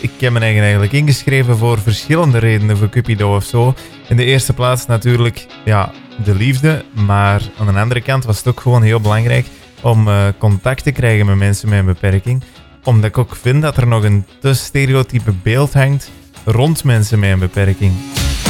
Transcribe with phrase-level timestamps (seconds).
[0.00, 3.74] Ik heb me eigenlijk ingeschreven voor verschillende redenen voor Cupido of zo.
[4.08, 5.92] In de eerste plaats natuurlijk ja,
[6.24, 9.46] de liefde, maar aan de andere kant was het ook gewoon heel belangrijk
[9.80, 12.42] om uh, contact te krijgen met mensen met een beperking.
[12.84, 16.10] Omdat ik ook vind dat er nog een te stereotype beeld hangt
[16.44, 17.92] rond mensen met een beperking.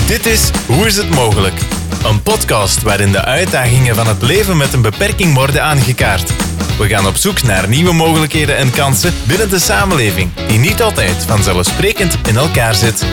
[0.06, 1.60] Dit is Hoe is het mogelijk?
[2.04, 6.32] Een podcast waarin de uitdagingen van het leven met een beperking worden aangekaart.
[6.80, 11.24] We gaan op zoek naar nieuwe mogelijkheden en kansen binnen de samenleving, die niet altijd
[11.24, 13.06] vanzelfsprekend in elkaar zit.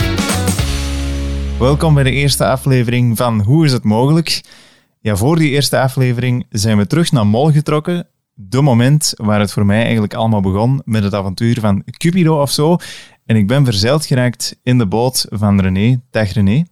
[1.60, 4.44] Welkom bij de eerste aflevering van Hoe is het mogelijk?
[5.00, 8.08] Ja, voor die eerste aflevering zijn we terug naar Mol getrokken.
[8.34, 12.52] De moment waar het voor mij eigenlijk allemaal begon met het avontuur van Cupido of
[12.52, 12.78] zo.
[13.26, 16.02] En ik ben verzeild geraakt in de boot van René.
[16.12, 16.64] Dag René.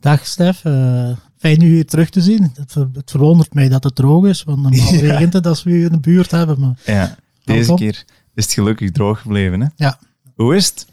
[0.00, 0.64] Dag Stef.
[0.64, 2.52] Uh, fijn u hier terug te zien.
[2.54, 5.00] Het, het, verwondert mij dat het droog is, want normaal ja.
[5.00, 6.60] regent het als we u in de buurt hebben.
[6.60, 9.60] Maar ja, deze keer is het gelukkig droog gebleven.
[9.60, 9.66] Hè?
[9.76, 9.98] Ja.
[10.34, 10.86] Hoe is het?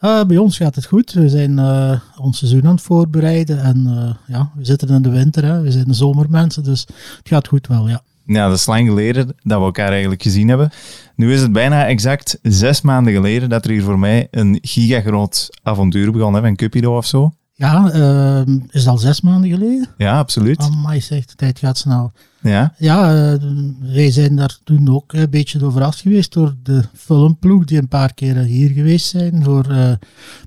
[0.00, 1.12] Uh, bij ons gaat het goed.
[1.12, 3.62] We zijn uh, ons seizoen aan het voorbereiden.
[3.62, 5.44] En uh, ja, we zitten in de winter.
[5.44, 5.60] Hè.
[5.60, 6.80] We zijn de zomermensen, dus
[7.16, 8.02] het gaat goed wel, ja.
[8.26, 10.70] Ja, dat is lang geleden dat we elkaar eigenlijk gezien hebben.
[11.16, 15.48] Nu is het bijna exact zes maanden geleden dat er hier voor mij een gigagroot
[15.62, 17.32] avontuur begon, hè, van Cupido of zo.
[17.58, 19.88] Ja, uh, is het al zes maanden geleden?
[19.96, 20.70] Ja, absoluut.
[20.86, 22.12] My, zegt de tijd gaat snel.
[22.40, 22.74] Ja?
[22.78, 23.40] Ja, uh,
[23.80, 27.88] wij zijn daar toen ook een beetje door verrast geweest door de filmploeg die een
[27.88, 29.92] paar keer hier geweest zijn voor uh,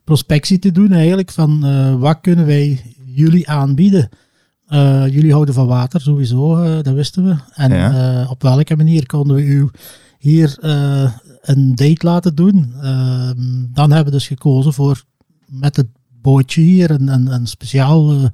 [0.03, 4.09] prospectie te doen eigenlijk van uh, wat kunnen wij jullie aanbieden.
[5.09, 7.35] jullie houden van water sowieso, dat wisten we.
[7.53, 8.27] En ja.
[8.29, 9.69] op welke manier konden we u
[10.19, 10.57] hier
[11.41, 12.73] een date laten doen?
[12.81, 15.03] Ehm, dan hebben we dus gekozen voor
[15.45, 15.87] met het
[16.29, 18.25] bootje hier, een, een, een speciaal, uh,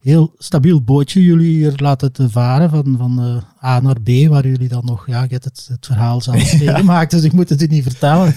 [0.00, 4.46] heel stabiel bootje jullie hier laten te varen van, van uh, A naar B, waar
[4.46, 7.66] jullie dan nog, ja, het, het, het verhaal zelf meegemaakt, dus ik moet het u
[7.66, 8.34] niet vertellen.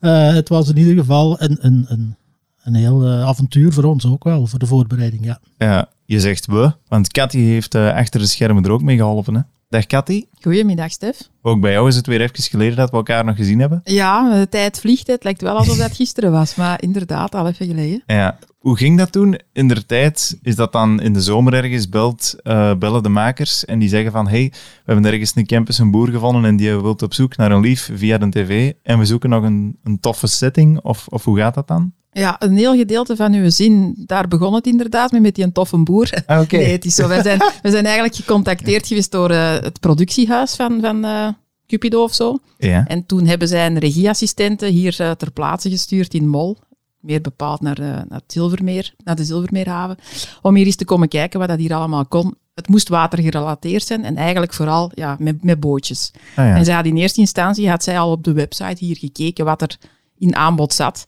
[0.00, 2.16] uh, het was in ieder geval een, een, een,
[2.62, 5.38] een heel avontuur voor ons ook wel, voor de voorbereiding, ja.
[5.58, 9.40] Ja, je zegt we, want Cathy heeft achter de schermen er ook mee geholpen, hè?
[9.72, 10.24] Dag Cathy.
[10.40, 11.28] Goedemiddag Stef.
[11.42, 13.80] Ook bij jou is het weer even geleden dat we elkaar nog gezien hebben.
[13.84, 15.06] Ja, de tijd vliegt.
[15.06, 18.02] Het lijkt wel alsof dat gisteren was, maar inderdaad, al even geleden.
[18.06, 18.38] Ja.
[18.58, 19.40] Hoe ging dat toen?
[19.52, 23.64] In de tijd is dat dan in de zomer ergens belt, uh, bellen de makers
[23.64, 26.76] en die zeggen van hey, we hebben ergens een campus een boer gevonden en die
[26.76, 30.00] wilt op zoek naar een lief via de tv en we zoeken nog een, een
[30.00, 31.92] toffe setting of, of hoe gaat dat dan?
[32.14, 35.52] Ja, een heel gedeelte van uw zin, daar begon het inderdaad mee, met die een
[35.52, 36.10] toffe boer.
[36.26, 36.60] Ah, okay.
[36.60, 37.08] Nee, het is zo.
[37.08, 41.28] Wij zijn, we zijn eigenlijk gecontacteerd geweest door uh, het productiehuis van, van uh,
[41.66, 42.38] Cupido of zo.
[42.58, 42.86] Ja.
[42.86, 46.58] En toen hebben zij een regieassistente hier uh, ter plaatse gestuurd in Mol.
[47.00, 49.96] Meer bepaald naar, naar, het Zilvermeer, naar de Zilvermeerhaven.
[50.42, 52.34] Om hier eens te komen kijken wat dat hier allemaal kon.
[52.54, 56.10] Het moest watergerelateerd zijn en eigenlijk vooral ja, met, met bootjes.
[56.36, 56.56] Ah, ja.
[56.56, 59.62] En zij had in eerste instantie had zij al op de website hier gekeken wat
[59.62, 59.76] er
[60.18, 61.04] in aanbod zat.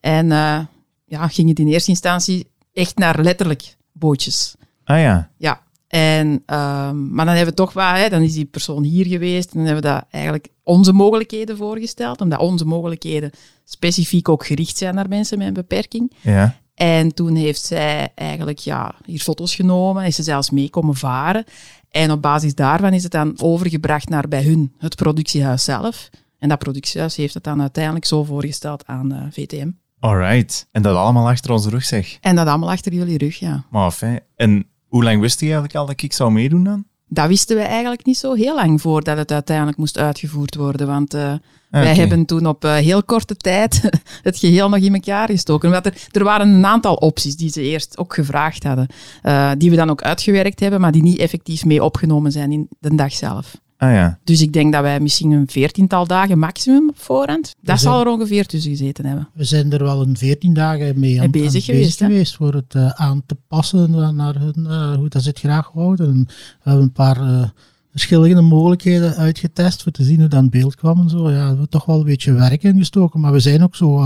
[0.00, 0.60] En uh,
[1.04, 4.54] ja, ging het in eerste instantie echt naar letterlijk bootjes.
[4.84, 5.30] Ah ja.
[5.36, 5.66] Ja.
[5.88, 9.50] En, uh, maar dan hebben we toch wel, hè, dan is die persoon hier geweest
[9.50, 13.30] en dan hebben we dat eigenlijk onze mogelijkheden voorgesteld, omdat onze mogelijkheden
[13.64, 16.12] specifiek ook gericht zijn naar mensen met een beperking.
[16.20, 16.56] Ja.
[16.74, 21.44] En toen heeft zij eigenlijk ja, hier foto's genomen, is ze zelfs mee komen varen.
[21.90, 26.10] En op basis daarvan is het dan overgebracht naar bij hun, het productiehuis zelf.
[26.38, 29.70] En dat productiehuis heeft het dan uiteindelijk zo voorgesteld aan uh, VTM.
[30.00, 30.68] Alright.
[30.72, 32.18] En dat allemaal achter onze rug, zeg.
[32.20, 33.64] En dat allemaal achter jullie rug, ja.
[33.70, 34.20] Maar fijn.
[34.36, 36.84] En hoe lang wist je eigenlijk al dat ik zou meedoen dan?
[37.08, 40.86] Dat wisten we eigenlijk niet zo heel lang voordat het uiteindelijk moest uitgevoerd worden.
[40.86, 41.36] Want uh, okay.
[41.70, 43.80] wij hebben toen op uh, heel korte tijd
[44.22, 45.68] het geheel nog in elkaar gestoken.
[45.68, 48.86] Omdat er, er waren een aantal opties die ze eerst ook gevraagd hadden.
[49.22, 52.68] Uh, die we dan ook uitgewerkt hebben, maar die niet effectief mee opgenomen zijn in
[52.78, 53.56] de dag zelf.
[53.78, 54.18] Ah, ja.
[54.24, 57.54] Dus ik denk dat wij misschien een veertiental dagen maximum op voorhand.
[57.62, 59.28] Dat zal er ongeveer tussen gezeten hebben.
[59.34, 62.54] We zijn er wel een veertien dagen mee aan, bezig, aan geweest, bezig geweest voor
[62.54, 66.08] het uh, aan te passen naar hun, uh, hoe dat ze het graag houden.
[66.08, 67.44] En we hebben een paar uh,
[67.90, 71.30] verschillende mogelijkheden uitgetest voor te zien hoe dat in beeld kwam en zo.
[71.30, 73.96] Ja, we hebben toch wel een beetje werk ingestoken, maar we zijn ook zo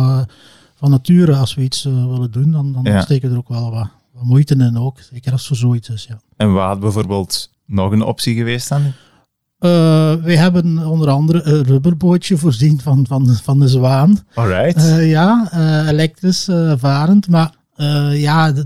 [0.74, 3.00] van nature, als we iets willen doen, dan, dan ja.
[3.00, 4.98] steken we er ook wel wat, wat moeite in ook.
[5.12, 6.20] Zeker als er zoiets is, ja.
[6.36, 8.82] En wat had bijvoorbeeld nog een optie geweest dan?
[9.62, 14.18] Uh, wij hebben onder andere een rubberbootje voorzien van, van, van de zwaan.
[14.34, 14.76] Alright.
[14.76, 17.28] Uh, ja, uh, elektrisch varend.
[17.28, 17.54] Maar
[18.12, 18.64] ja, de,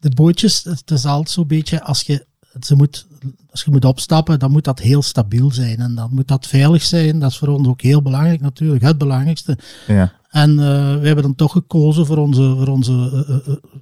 [0.00, 2.26] de, bootjes, het is altijd zo'n beetje als je,
[2.60, 3.06] ze moet,
[3.50, 5.78] als je moet opstappen, dan moet dat heel stabiel zijn.
[5.78, 7.18] En dan moet dat veilig zijn.
[7.18, 9.58] Dat is voor ons ook heel belangrijk natuurlijk, het belangrijkste.
[9.86, 10.12] Ja.
[10.30, 10.56] En
[11.00, 13.24] we hebben dan toch gekozen voor onze, voor onze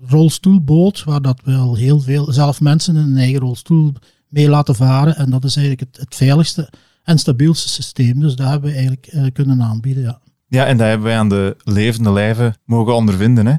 [0.09, 3.93] rolstoelboot, waar dat wel heel veel, zelf mensen in een eigen rolstoel
[4.29, 5.17] mee laten varen.
[5.17, 6.73] En dat is eigenlijk het, het veiligste
[7.05, 8.21] en stabielste systeem.
[8.21, 10.21] Dus dat hebben we eigenlijk uh, kunnen aanbieden, ja.
[10.49, 13.47] Ja, en dat hebben wij aan de levende lijven mogen ondervinden.
[13.47, 13.55] Hè.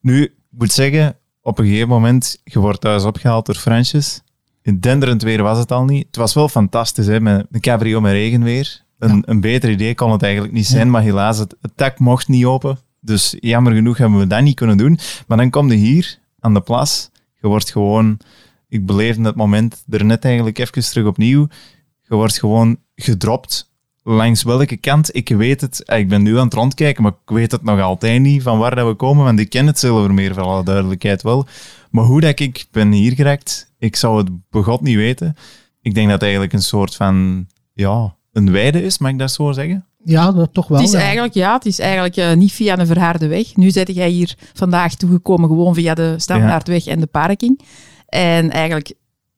[0.00, 4.22] Nu, ik moet zeggen, op een gegeven moment, je wordt thuis opgehaald door Fransjes.
[4.62, 6.06] In denderend weer was het al niet.
[6.06, 8.84] Het was wel fantastisch, hè, met een cabrio met regenweer.
[8.98, 12.28] Een, een beter idee kon het eigenlijk niet zijn, maar helaas, het, het dak mocht
[12.28, 12.78] niet open.
[13.00, 14.98] Dus jammer genoeg hebben we dat niet kunnen doen.
[15.26, 17.10] Maar dan kom je hier, aan de plas.
[17.40, 18.18] Je wordt gewoon...
[18.68, 21.48] Ik beleefde het moment er net eigenlijk even terug opnieuw.
[22.02, 23.74] Je wordt gewoon gedropt
[24.06, 27.34] langs welke kant, ik weet het, eh, ik ben nu aan het rondkijken, maar ik
[27.34, 30.34] weet het nog altijd niet van waar dat we komen, want ik ken het Zilvermeer
[30.34, 31.46] voor alle duidelijkheid wel.
[31.90, 35.36] Maar hoe dat ik ben hier geraakt, ik zou het begot niet weten.
[35.82, 39.30] Ik denk dat het eigenlijk een soort van, ja, een weide is, mag ik dat
[39.30, 39.86] zo zeggen?
[40.04, 40.78] Ja, dat toch wel.
[40.78, 41.00] Het is ja.
[41.00, 43.56] eigenlijk, ja, het is eigenlijk uh, niet via een verharde weg.
[43.56, 47.60] Nu zit jij hier vandaag toegekomen gewoon via de standaardweg en de parking.
[48.06, 48.92] En eigenlijk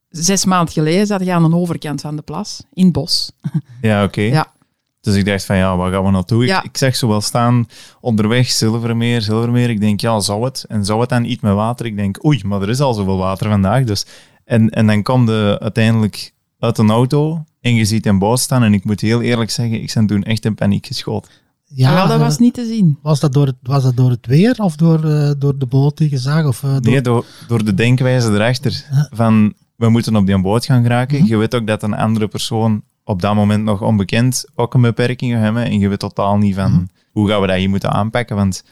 [0.08, 3.32] zes maanden geleden zat je aan de overkant van de plas, in het bos.
[3.80, 4.20] Ja, oké.
[4.38, 4.56] Ja.
[5.00, 6.44] Dus ik dacht van, ja, waar gaan we naartoe?
[6.44, 6.58] Ja.
[6.58, 7.66] Ik, ik zeg zo wel staan,
[8.00, 9.70] onderweg, Zilvermeer, Zilvermeer.
[9.70, 10.64] Ik denk, ja, zou het?
[10.68, 11.86] En zou het dan iets met water?
[11.86, 13.84] Ik denk, oei, maar er is al zoveel water vandaag.
[13.84, 14.06] Dus.
[14.44, 18.62] En, en dan kwam de uiteindelijk uit een auto en je ziet een boot staan.
[18.62, 21.30] En ik moet heel eerlijk zeggen, ik ben toen echt in paniek geschoten.
[21.74, 22.98] Ja, dat eh, was niet te zien.
[23.02, 25.96] Was dat door het, was dat door het weer of door, eh, door de boot
[25.96, 26.46] die je zag?
[26.46, 26.92] Of, eh, door...
[26.92, 28.84] Nee, door, door de denkwijze erachter.
[29.10, 31.26] Van, we moeten op die boot gaan geraken.
[31.26, 35.32] Je weet ook dat een andere persoon op dat moment nog onbekend ook een beperking
[35.32, 35.64] hebben.
[35.64, 38.36] En je weet totaal niet van hoe gaan we dat hier moeten aanpakken.
[38.36, 38.64] Want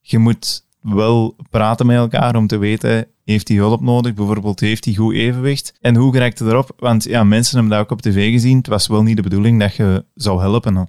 [0.00, 4.14] je moet wel praten met elkaar om te weten, heeft hij hulp nodig?
[4.14, 5.74] Bijvoorbeeld, heeft hij goed evenwicht?
[5.80, 6.70] En hoe geraakt hij erop?
[6.76, 8.56] Want ja, mensen hebben dat ook op tv gezien.
[8.56, 10.88] Het was wel niet de bedoeling dat je zou helpen.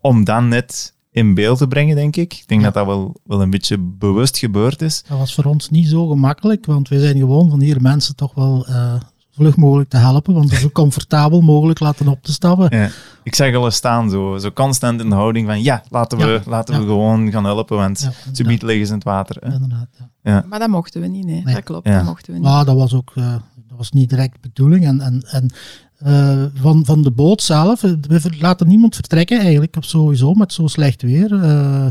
[0.00, 2.32] Om dan net in beeld te brengen, denk ik.
[2.32, 5.02] Ik denk dat dat wel, wel een beetje bewust gebeurd is.
[5.08, 8.34] Dat was voor ons niet zo gemakkelijk, want we zijn gewoon van hier mensen toch
[8.34, 8.94] wel uh,
[9.30, 12.78] vlug mogelijk te helpen, want zo comfortabel mogelijk laten op te stappen.
[12.78, 12.88] Ja.
[13.22, 16.40] Ik zag al staan, zo, zo constant in de houding van ja, laten we, Ja,
[16.46, 16.80] laten ja.
[16.80, 19.36] we gewoon gaan helpen, want Ja, ze biedt liggen ze in het water.
[19.40, 19.52] Hè.
[19.52, 19.88] Inderdaad,
[20.22, 20.44] ja.
[20.48, 21.42] Maar dat mochten we niet, nee.
[21.44, 21.54] Nee.
[21.54, 21.96] Dat klopt, Ja.
[21.96, 22.48] dat mochten we niet.
[22.48, 23.32] Maar dat was ook eh,
[23.68, 24.84] dat was niet direct de bedoeling.
[24.86, 25.50] En, en, en
[25.98, 30.52] eh, van, van de boot zelf, eh, we laten niemand vertrekken eigenlijk, op sowieso met
[30.52, 31.42] zo slecht weer.
[31.42, 31.86] eh,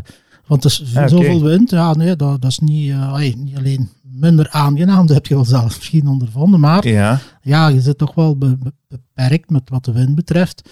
[0.47, 1.07] want er is oké.
[1.07, 5.25] zoveel wind, ja nee, dat, dat is niet, allee, niet alleen minder aangenaam, dat heb
[5.25, 9.49] je wel zelf misschien ondervonden, maar Ja, ja, je zit toch wel be- be- beperkt
[9.49, 10.69] met wat de wind betreft.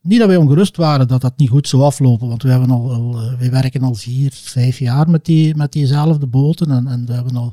[0.00, 2.92] Niet dat wij ongerust waren dat dat niet goed zou aflopen, want we, hebben al,
[2.92, 7.12] al, wij werken al vier, vijf jaar met, die, met diezelfde boten en, en we
[7.12, 7.52] hebben al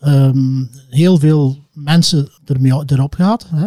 [0.00, 3.46] ehm, heel veel mensen ermee, erop gehad.
[3.54, 3.66] Hè.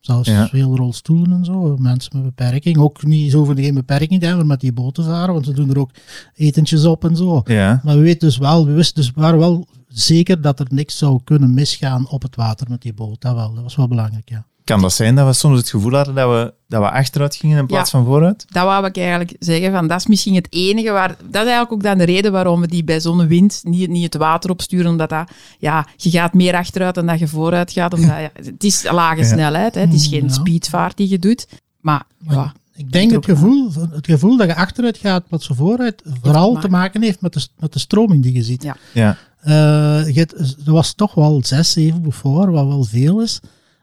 [0.00, 0.46] Zelfs Ja.
[0.48, 2.76] veel rolstoelen en zo, mensen met beperking.
[2.78, 5.78] Ook niet zo van geen beperking hebben met die boten varen, want ze doen er
[5.78, 5.90] ook
[6.34, 7.42] etentjes op en zo.
[7.44, 7.80] ja.
[7.84, 11.20] Maar we weten dus wel, we wisten dus waren wel zeker dat er niks zou
[11.24, 13.20] kunnen misgaan op het water met die boot.
[13.20, 14.46] Dat wel, dat was wel belangrijk, ja.
[14.70, 17.58] Kan dat zijn dat we soms het gevoel hadden dat we, dat we achteruit gingen
[17.58, 17.98] in plaats Ja.
[17.98, 18.44] van vooruit?
[18.48, 21.08] Dat wou ik eigenlijk zeggen, van, dat is misschien het enige waar...
[21.08, 24.02] Dat is eigenlijk ook dan de reden waarom we die bij zo'n wind niet, niet
[24.04, 25.30] het water opsturen, omdat dat...
[25.58, 28.08] Ja, je gaat meer achteruit dan dat je vooruit gaat, omdat...
[28.10, 29.26] Ja, het is lage Ja.
[29.26, 30.32] snelheid, hè, het is geen Ja.
[30.32, 31.46] speedvaart die je doet.
[31.80, 36.02] Maar ja, Ik denk het gevoel, het gevoel dat je achteruit gaat met zo vooruit,
[36.22, 38.62] vooral te maken heeft met de, met de stroming die je ziet.
[38.62, 38.76] Ja.
[38.92, 39.16] Ja.
[39.40, 40.26] Eh, je
[40.66, 43.40] er was toch wel 6, 7 voor, wat wel veel is.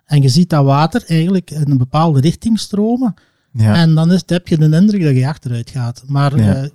[0.08, 3.14] En je ziet dat water eigenlijk in een bepaalde richting stromen.
[3.52, 3.76] Ja.
[3.76, 6.04] En dan is, heb je de indruk dat je achteruit gaat.
[6.08, 6.54] Maar Ja.
[6.56, 6.72] eh, het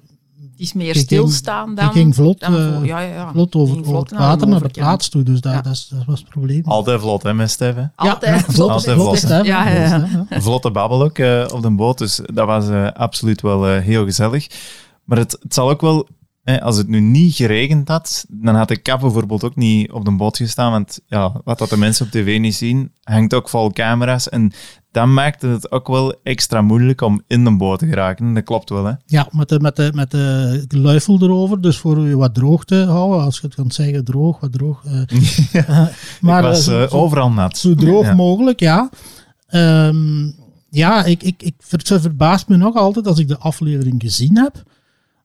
[0.56, 1.92] is meer stilstaan dan...
[1.92, 3.30] ging vlot, dan eh, ja, ja, ja.
[3.32, 5.22] vlot over, Ging over vlot het water naar de plaats toe.
[5.22, 5.60] Dus dat, Ja.
[5.60, 6.62] dat, is, dat was het probleem.
[6.64, 7.84] Altijd vlot, hè, met Stef, hè?
[7.96, 9.30] Altijd ja, vlot, Altijd vlot, vlot.
[9.30, 13.68] hè, Ja, vlotte babbel ook eh, op de boot, dus dat was eh, absoluut wel
[13.68, 14.46] eh, heel gezellig.
[15.04, 16.08] Maar het, het zal ook wel,
[16.44, 20.10] als het nu niet geregend had, dan had de kap bijvoorbeeld ook niet op de
[20.16, 23.70] boot gestaan, want ja, wat dat de mensen op tv niet zien, hangt ook vol
[23.72, 24.52] camera's en
[24.90, 28.34] dat maakte het ook wel extra moeilijk om in de boot te geraken.
[28.34, 28.92] Dat klopt wel, hè?
[29.06, 32.84] Ja, met de, met de, met de luifel erover, dus voor je wat droog te
[32.84, 34.84] houden, als je het kan zeggen, droog, wat droog.
[34.84, 35.00] eh,
[35.68, 35.86] eh,
[36.20, 37.58] maar Ik was eh, zo, zo- overal nat.
[37.58, 38.14] zo droog Ja.
[38.14, 38.90] mogelijk, ja.
[39.46, 40.30] Ehm,
[40.70, 44.62] ja, ik, ik, ik, het verbaast me nog altijd als ik de aflevering gezien heb,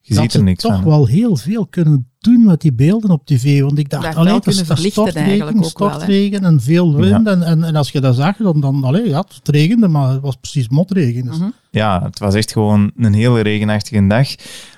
[0.07, 0.83] Je dat ziet er ze niks toch van.
[0.83, 3.61] wel heel veel kunnen doen met die beelden op tv.
[3.61, 7.27] Want ik dacht, alleen dat stortregen, stortregen en veel wind.
[7.27, 10.21] En, en, en als je dat zag, dan, dan allee, ja, het regende, maar het
[10.21, 11.25] was precies motregen.
[11.25, 11.37] Dus.
[11.37, 11.49] Mhm.
[11.71, 14.27] Ja, het was echt gewoon een hele regenachtige dag.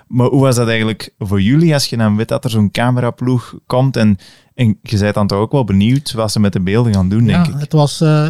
[0.07, 3.55] Maar hoe was dat eigenlijk voor jullie als je dan weet dat er zo'n cameraploeg
[3.65, 4.17] komt en,
[4.55, 7.25] en je bent dan toch ook wel benieuwd wat ze met de beelden gaan doen,
[7.25, 7.59] denk Ja, ik.
[7.59, 8.01] het was...
[8.01, 8.29] eh,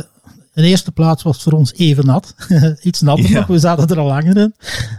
[0.62, 2.36] de eerste plaats was voor ons even nat.
[2.84, 3.38] Iets natter Ja.
[3.38, 3.48] nog.
[3.48, 4.54] We zaten er al langer in.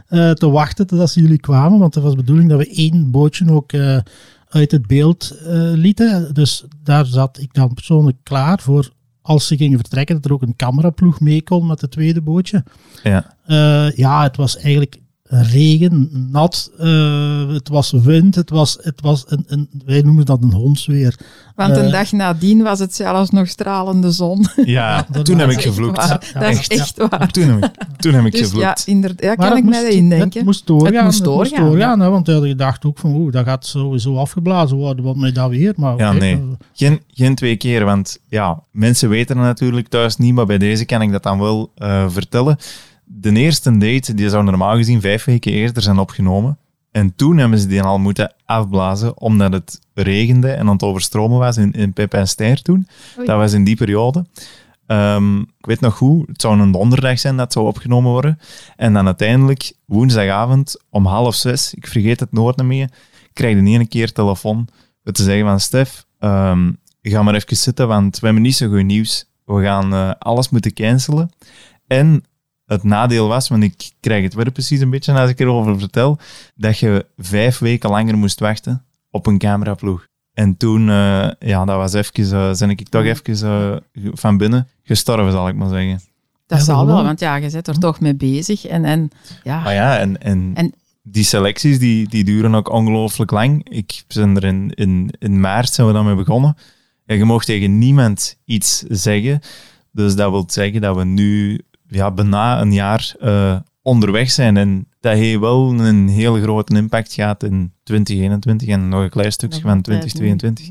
[0.09, 1.79] eh, te wachten totdat ze jullie kwamen.
[1.79, 3.99] Want het was de bedoeling dat we één bootje ook eh,
[4.49, 6.35] uit het beeld eh, lieten.
[6.35, 8.91] Dus daar zat ik dan persoonlijk klaar voor.
[9.23, 12.65] Als ze gingen vertrekken, dat er ook een cameraploeg mee kon met het tweede bootje.
[13.03, 13.37] Ja.
[13.97, 19.45] Ja, het was eigenlijk regen, nat, uh, het was wind, het was, het was een,
[19.47, 21.19] een, wij noemen dat een hondsweer.
[21.55, 24.47] Want een uh, dag nadien was het zelfs nog stralende zon.
[24.65, 25.97] Ja, toen heb ik gevloekt.
[25.97, 27.31] Ja, dat is echt waar.
[27.31, 28.65] Toen heb ik, toen heb ik dus gevloekt.
[28.65, 29.95] Ja, inderdaad, ja, kan ik mij.
[30.31, 30.95] Het moest doorgaan.
[30.95, 33.67] Het moest doorgaan, het moest doorgaan hè, want hadden gedacht ook van, oeh, dat gaat
[33.67, 35.73] sowieso afgeblazen worden, wat mij dat weer.
[35.77, 36.43] Maar, ja, nee.
[36.73, 40.85] Geen, geen twee keer, want ja, mensen weten het natuurlijk thuis niet, maar bij deze
[40.85, 42.57] kan ik dat dan wel uh, vertellen
[43.21, 46.59] de eerste date die zou normaal gezien vijf weken eerder zijn opgenomen.
[46.91, 51.39] En toen hebben ze die al moeten afblazen, omdat het regende en aan het overstromen
[51.39, 52.89] was in, in Pep en Ster toen.
[53.19, 53.27] Oei.
[53.27, 54.27] Dat was in die periode.
[54.87, 58.39] Um, ik weet nog goed, het zou een donderdag zijn dat zou opgenomen worden.
[58.77, 62.91] En dan uiteindelijk, woensdagavond om half zes, ik vergeet het nooit meer,
[63.33, 64.69] krijg je een keer telefoon
[65.13, 68.85] te zeggen van Stef, um, ga maar even zitten, want we hebben niet zo goed
[68.85, 69.25] nieuws.
[69.45, 71.31] We gaan uh, alles moeten cancelen.
[71.87, 72.25] En
[72.71, 76.19] het nadeel was, want ik krijg het weer precies een beetje als ik erover vertel,
[76.55, 80.07] dat je vijf weken langer moest wachten op een cameraploeg.
[80.33, 84.69] En toen, uh, ja, dat was even, uh, ben ik toch even uh, van binnen
[84.83, 86.01] gestorven, zal ik maar zeggen.
[86.47, 88.67] Dat ja, zal wel, want ja, je zit er toch mee bezig.
[88.67, 89.11] En, en,
[89.43, 89.63] ja.
[89.63, 90.73] Maar ja, en, en, en
[91.03, 93.69] die selecties die, die duren ook ongelooflijk lang.
[93.69, 96.57] Ik ben er in, in, in maart zijn we dan mee begonnen.
[97.07, 99.41] En je mocht tegen niemand iets zeggen.
[99.93, 101.61] Dus dat wil zeggen dat we nu
[101.91, 104.57] ja, bijna een jaar uh, onderweg zijn.
[104.57, 109.33] En dat heeft wel een heel grote impact gehad in 2021 en nog een klein
[109.33, 110.69] stukje van 2022.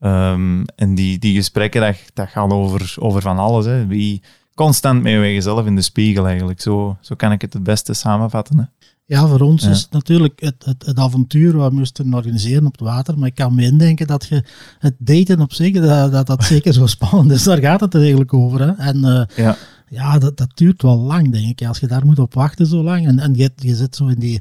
[0.00, 3.64] Um, en die, die gesprekken, dat, dat gaat over, over van alles.
[3.64, 3.86] Hè.
[3.86, 4.22] Wie
[4.54, 6.60] constant met jezelf in de spiegel eigenlijk.
[6.60, 8.58] Zo, zo kan ik het het beste samenvatten.
[8.58, 8.64] Hè.
[9.04, 9.70] Ja, voor ons ja.
[9.70, 13.18] is het natuurlijk het, het, het avontuur wat we moesten organiseren op het water.
[13.18, 14.44] Maar ik kan me indenken dat je
[14.78, 17.42] het daten op zich, dat dat, dat zeker zo spannend is.
[17.42, 18.60] Daar gaat het eigenlijk over.
[18.60, 18.72] Hè.
[18.72, 19.56] En uh, ja,
[19.90, 21.66] ja dat, dat duurt wel lang, denk ik.
[21.68, 23.06] Als je daar moet op wachten zo lang.
[23.06, 24.40] En, en je, je zit zo in die...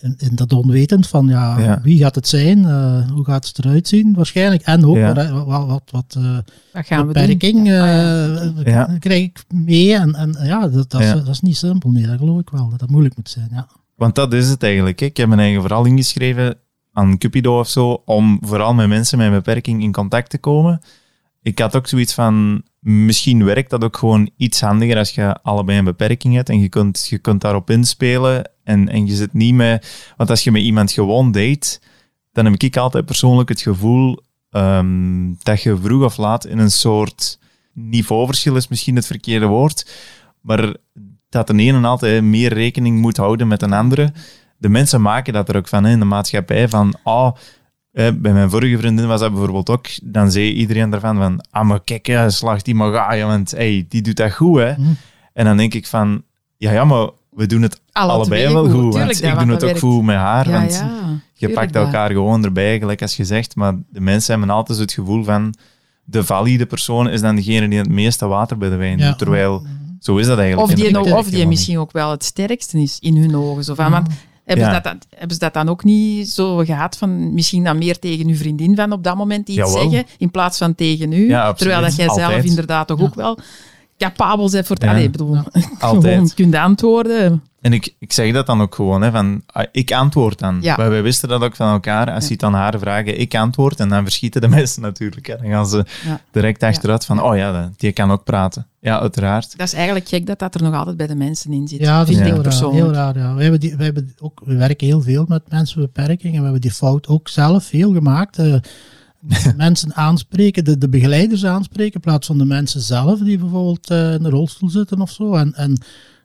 [0.00, 1.80] In, in dat onwetend van ja, Ja.
[1.82, 4.62] wie gaat het zijn, uh, hoe gaat het eruit zien waarschijnlijk.
[4.62, 5.14] En ook Ja.
[5.14, 6.38] wat, wat, wat, wat uh,
[6.72, 7.64] Wat gaan we beperking doen?
[7.64, 8.42] ja.
[8.64, 8.96] Ja.
[8.98, 9.94] krijg ik mee.
[9.94, 11.14] En, en ja, dat, dat, is, Ja.
[11.14, 11.90] dat is niet simpel.
[11.90, 12.68] Nee, dat geloof ik wel.
[12.68, 13.48] Dat dat moeilijk moet zijn.
[13.52, 13.66] Ja.
[13.96, 15.00] Want dat is het eigenlijk.
[15.00, 15.06] hè.
[15.06, 16.56] Ik heb mijn eigen verhaal ingeschreven
[16.92, 20.80] aan Cupido of zo, om vooral met mensen met een beperking in contact te komen.
[21.48, 25.78] Ik had ook zoiets van, misschien werkt dat ook gewoon iets handiger als je allebei
[25.78, 29.54] een beperking hebt en je kunt, je kunt daarop inspelen en, en je zit niet
[29.54, 30.12] met...
[30.16, 31.80] Want als je met iemand gewoon date,
[32.32, 36.70] dan heb ik altijd persoonlijk het gevoel ehm, dat je vroeg of laat in een
[36.70, 37.38] soort
[37.72, 39.90] niveauverschil is misschien het verkeerde woord,
[40.40, 40.74] maar
[41.28, 44.12] dat de ene altijd meer rekening moet houden met een andere.
[44.56, 47.30] De mensen maken dat er ook van in de maatschappij, van oh,
[47.98, 51.66] eh, bij mijn vorige vriendin was dat bijvoorbeeld ook, dan zei iedereen ervan van, ah
[51.66, 54.72] maar kijk, ja, slag die maar ga je, want hey, die doet dat goed hè.
[54.72, 54.88] Mhm.
[55.32, 56.22] En dan denk ik van,
[56.56, 59.34] ja ja, maar we doen het Alle allebei wel goed, goed, tuurlijk, want dat, ik
[59.34, 59.80] want doe het ook werkt.
[59.80, 60.90] goed met haar, Ja, want ja.
[61.32, 64.84] je tuurlijk pakt elkaar gewoon erbij, gelijk als gezegd, maar de mensen hebben altijd zo
[64.84, 65.54] het gevoel van,
[66.04, 69.08] de valide persoon is dan degene die het meeste water bij de wijn Ja.
[69.08, 69.66] doet, terwijl
[70.00, 72.98] zo is dat eigenlijk Of die, nou- of die misschien ook wel het sterkste is
[72.98, 73.64] in hun ogen.
[73.64, 74.08] Zo van, want
[74.48, 74.74] hebben, Ja.
[74.74, 77.98] ze dat, dan- hebben ze dat dan ook niet zo gehad van misschien dan meer
[77.98, 79.90] tegen uw vriendin van op dat moment iets Jawel.
[79.90, 81.28] zeggen in plaats van tegen u?
[81.28, 83.38] Ja, terwijl dat jij zelf inderdaad toch ook wel
[83.98, 84.84] capabel bent voor het...
[84.84, 84.90] Ja.
[84.90, 85.36] Allee, ik bedoel,
[85.78, 86.14] Altijd.
[86.14, 87.42] gewoon kunt antwoorden.
[87.60, 90.58] En ik, ik zeg dat dan ook gewoon, hè, van, ah, ik antwoord dan.
[90.60, 90.76] Ja.
[90.76, 92.10] Wij, wij wisten dat ook van elkaar.
[92.10, 92.28] Als Ja.
[92.28, 93.80] je het aan haar vragen, ik antwoord.
[93.80, 95.26] En dan verschieten de mensen natuurlijk.
[95.26, 95.36] Hè.
[95.36, 96.20] Dan gaan ze Ja.
[96.30, 98.66] direct achteruit van, oh ja, die kan ook praten.
[98.80, 99.58] Ja, uiteraard.
[99.58, 101.80] Dat is eigenlijk gek dat dat er nog altijd bij de mensen in zit.
[101.80, 102.72] Ja, dat is heel ik raar.
[102.72, 103.34] Heel raar ja.
[103.34, 106.36] we, hebben die, we, hebben ook, we werken heel veel met mensen met beperkingen.
[106.36, 108.38] We hebben die fout ook zelf veel gemaakt.
[108.38, 108.54] Eh,
[109.56, 114.12] mensen aanspreken, de, de begeleiders aanspreken, in plaats van de mensen zelf die bijvoorbeeld eh,
[114.12, 115.34] in de rolstoel zitten of zo.
[115.34, 115.80] En, en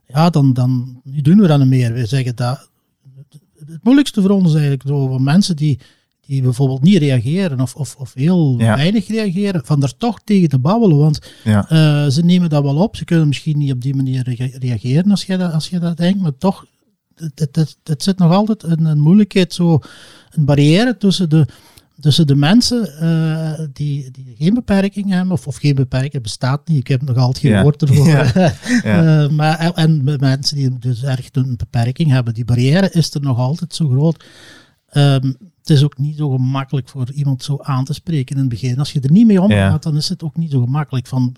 [0.08, 1.94] ja, dan, dan nu doen we dat niet meer.
[1.94, 2.70] We zeggen dat.
[3.66, 5.80] Het moeilijkste voor ons is eigenlijk zo van mensen die,
[6.26, 8.76] die bijvoorbeeld niet reageren of, of, of heel Ja.
[8.76, 10.98] weinig reageren, van daar toch tegen te babbelen.
[10.98, 11.70] Want Ja.
[11.70, 12.96] eh, ze nemen dat wel op.
[12.96, 15.98] Ze kunnen misschien niet op die manier rea- reageren als je dat, als je dat
[15.98, 16.66] denkt, maar toch,
[17.16, 19.80] het, het, het, het zit nog altijd een, een moeilijkheid, zo,
[20.32, 21.48] een barrière tussen de,
[22.04, 26.78] tussen de mensen eh, die, die geen beperking hebben, of, of geen beperking, bestaat niet,
[26.80, 27.62] ik heb nog altijd geen Ja.
[27.62, 28.08] woord ervoor.
[28.16, 28.32] Ja.
[28.84, 29.24] Ja.
[29.24, 33.22] Eh, maar, en, en mensen die dus echt een beperking hebben, die barrière is er
[33.22, 34.24] nog altijd zo groot.
[34.90, 35.34] Ehm,
[35.64, 38.80] het is ook niet zo gemakkelijk voor iemand zo aan te spreken in het begin.
[38.80, 39.90] Als je er niet mee omgaat, Ja.
[39.90, 41.08] dan is het ook niet zo gemakkelijk.
[41.08, 41.36] Van,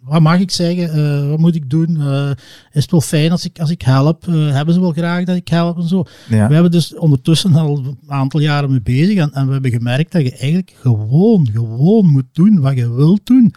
[0.00, 0.92] wat mag ik zeggen?
[0.92, 2.00] Eh, wat moet ik doen?
[2.00, 2.30] Eh,
[2.72, 4.28] is het wel fijn als ik, als ik help?
[4.28, 6.04] Eh, hebben ze wel graag dat ik help en zo?
[6.28, 6.48] Ja.
[6.48, 10.12] We hebben dus ondertussen al een aantal jaren mee bezig en, en we hebben gemerkt
[10.12, 13.54] dat je eigenlijk gewoon, gewoon moet doen wat je wilt doen.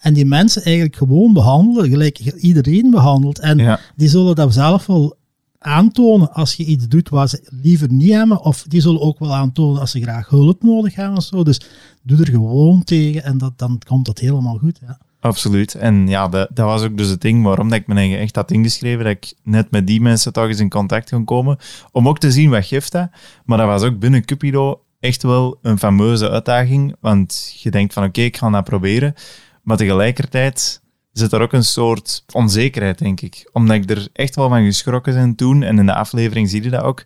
[0.00, 3.38] En die mensen eigenlijk gewoon behandelen, gelijk iedereen behandelt.
[3.38, 3.80] En Ja.
[3.96, 5.16] die zullen dat zelf wel
[5.62, 9.34] aantonen als je iets doet wat ze liever niet hebben, of die zullen ook wel
[9.34, 11.44] aantonen als ze graag hulp nodig hebben of zo.
[11.44, 11.60] Dus
[12.02, 14.78] doe er gewoon tegen en dat, dan komt dat helemaal goed.
[14.86, 14.98] Ja.
[15.22, 15.74] Absoluut.
[15.74, 18.50] En ja, dat, was ook dus het ding waarom dat ik me eigen echt had
[18.50, 21.58] ingeschreven, dat ik net met die mensen toch eens in contact kon komen,
[21.92, 23.08] om ook te zien wat geeft dat.
[23.44, 28.04] Maar dat was ook binnen Cupido echt wel een fameuze uitdaging, want je denkt van
[28.04, 29.14] oké, ik ga dat proberen,
[29.62, 30.80] maar tegelijkertijd
[31.12, 33.48] zit er ook een soort onzekerheid, denk ik.
[33.52, 36.70] Omdat ik er echt wel van geschrokken ben toen, en in de aflevering zie je
[36.70, 37.04] dat ook.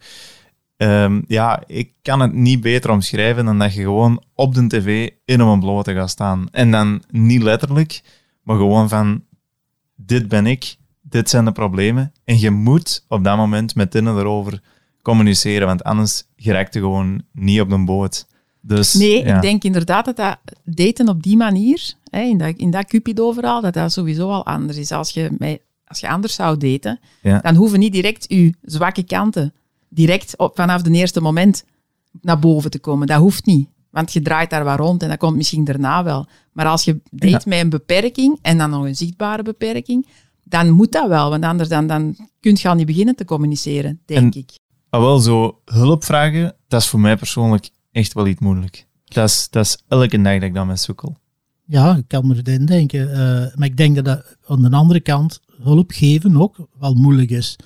[0.77, 5.11] Ehm, ja, ik kan het niet beter omschrijven dan dat je gewoon op de tv
[5.25, 6.49] in een blote gaat staan.
[6.51, 8.03] En dan niet letterlijk,
[8.43, 9.25] maar gewoon van,
[9.97, 12.13] dit ben ik, dit zijn de problemen.
[12.25, 14.63] En je moet op dat moment met Tinnen erover
[15.03, 18.27] communiceren, want anders geraakt je gewoon niet op de boot.
[18.67, 22.71] Dus, nee, ik denk inderdaad dat dat daten op die manier, hè, in dat, in
[22.71, 24.93] dat Cupido-verhaal, dat dat sowieso al anders is.
[24.93, 27.01] Als je, als je anders zou daten,
[27.43, 29.55] dan hoeven niet direct je zwakke kanten
[29.89, 31.65] direct op, vanaf het eerste moment
[32.21, 33.07] naar boven te komen.
[33.07, 33.69] Dat hoeft niet.
[33.91, 36.27] Want je draait daar wat rond en dat komt misschien daarna wel.
[36.53, 40.07] Maar als je date met een beperking en dan nog een zichtbare beperking,
[40.45, 41.31] dan moet dat wel.
[41.31, 44.51] Want anders dan, dan kun je al niet beginnen te communiceren, denk ik.
[44.91, 48.87] Ah, wel, zo hulp vragen, dat is voor mij persoonlijk echt wel iets moeilijk.
[49.05, 51.17] Dat is, dat is elke dag dat ik dan met sukkel.
[51.65, 53.09] Ja, ik kan me erin denken.
[53.09, 53.17] Uh,
[53.55, 57.57] maar ik denk dat, dat aan de andere kant hulp geven ook wel moeilijk is.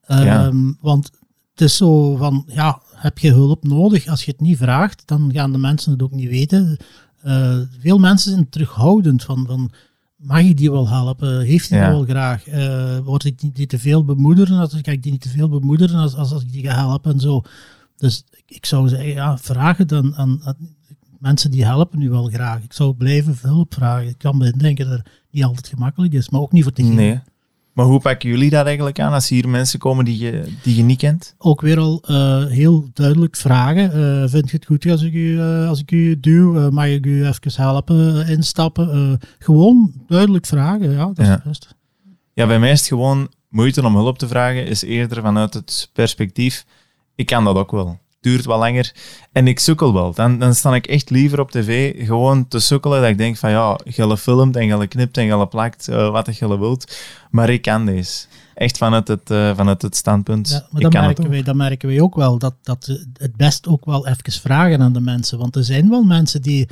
[0.00, 1.10] Ehm, want
[1.50, 4.06] het is zo van, ja, heb je hulp nodig?
[4.06, 6.76] Als je het niet vraagt, dan gaan de mensen het ook niet weten.
[7.24, 9.70] Uh, veel mensen zijn terughoudend van, van
[10.16, 11.40] mag ik die wel helpen?
[11.40, 11.88] Heeft hij ja.
[11.88, 12.48] wel graag?
[12.48, 14.58] Uh, word ik niet, te veel bemoederen?
[14.58, 17.12] Als, kan ik die niet te veel bemoederen als, als, als ik die ga helpen
[17.12, 17.42] en zo?
[17.96, 20.76] Dus ik zou zeggen, ja, vragen dan aan, aan,
[21.18, 22.62] mensen die helpen nu wel graag.
[22.62, 24.08] Ik zou blijven hulp vragen.
[24.08, 26.82] Ik kan me denken dat het niet altijd gemakkelijk is, maar ook niet voor te
[26.82, 27.20] Nee.
[27.72, 30.82] Maar hoe pakken jullie dat eigenlijk aan als hier mensen komen die je, die je
[30.82, 31.34] niet kent?
[31.38, 33.84] Ook weer al uh, heel duidelijk vragen.
[33.84, 36.70] Uh, vind je het goed als ik u, uh, als ik u duw?
[36.70, 39.20] mag ik u even helpen instappen?
[39.38, 41.42] gewoon duidelijk vragen, ja, dat ja.
[41.50, 41.60] is.
[42.32, 45.90] Ja, bij mij is het gewoon moeite om hulp te vragen, is eerder vanuit het
[45.92, 46.64] perspectief,
[47.14, 48.92] ik kan dat ook wel duurt wat langer.
[49.32, 50.12] En ik sukkel wel.
[50.12, 53.00] Dan, dan sta ik echt liever op tv gewoon te sukkelen.
[53.00, 56.36] Dat ik denk van ja, je filmt en je knipt en je plakt uh, wat
[56.36, 56.96] je wilt.
[57.30, 58.26] Maar ik kan deze.
[58.54, 60.48] Echt vanuit het, uh, vanuit het standpunt.
[60.48, 62.38] Ja, maar dat merken, wij, dat merken wij ook wel.
[62.38, 65.38] Dat, dat het best ook wel even vragen aan de mensen.
[65.38, 66.68] Want er zijn wel mensen die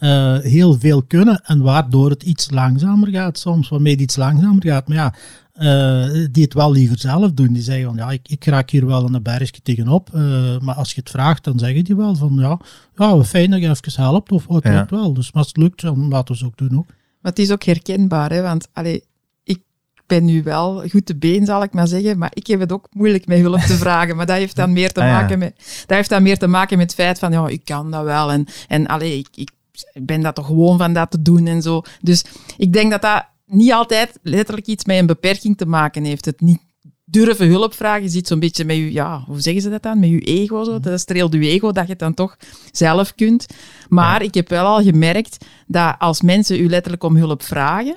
[0.00, 4.64] uh, heel veel kunnen en waardoor het iets langzamer gaat soms, waarmee het iets langzamer
[4.64, 4.88] gaat.
[4.88, 5.14] Maar ja,
[5.60, 7.52] uh, die het wel liever zelf doen.
[7.52, 10.10] Die zeggen van ja, ik, ik raak hier wel een bergje tegenop.
[10.14, 12.58] Uh, maar als je het vraagt, dan zeggen die wel van ja,
[12.94, 15.14] ja fijn dat je even helpt of het lukt wel.
[15.14, 16.86] Dus als het lukt, dan laten we het ook doen ook.
[17.20, 18.42] Maar het is ook herkenbaar, hè?
[18.42, 19.04] want allee,
[19.44, 19.62] ik
[20.06, 22.88] ben nu wel goed te been, zal ik maar zeggen, maar ik heb het ook
[22.90, 24.16] moeilijk met hulp te vragen.
[24.16, 26.78] Maar dat heeft dan meer te, ah, maken, met, dat heeft dan meer te maken
[26.78, 29.50] met het feit van ja, ik kan dat wel en, en allee, ik, ik
[30.02, 31.82] ben dat toch gewoon van dat te doen en zo.
[32.00, 32.24] Dus
[32.56, 36.24] ik denk dat dat niet altijd letterlijk iets met een beperking te maken heeft.
[36.24, 36.60] Het niet
[37.10, 39.98] durven hulp vragen zit zo'n beetje met je, ja, hoe zeggen ze dat dan?
[39.98, 40.64] Met je ego.
[40.64, 40.80] Zo.
[40.80, 42.36] Dat streelt je ego dat je het dan toch
[42.72, 43.46] zelf kunt.
[43.88, 47.96] Maar ik heb wel al gemerkt dat als mensen u letterlijk om hulp vragen,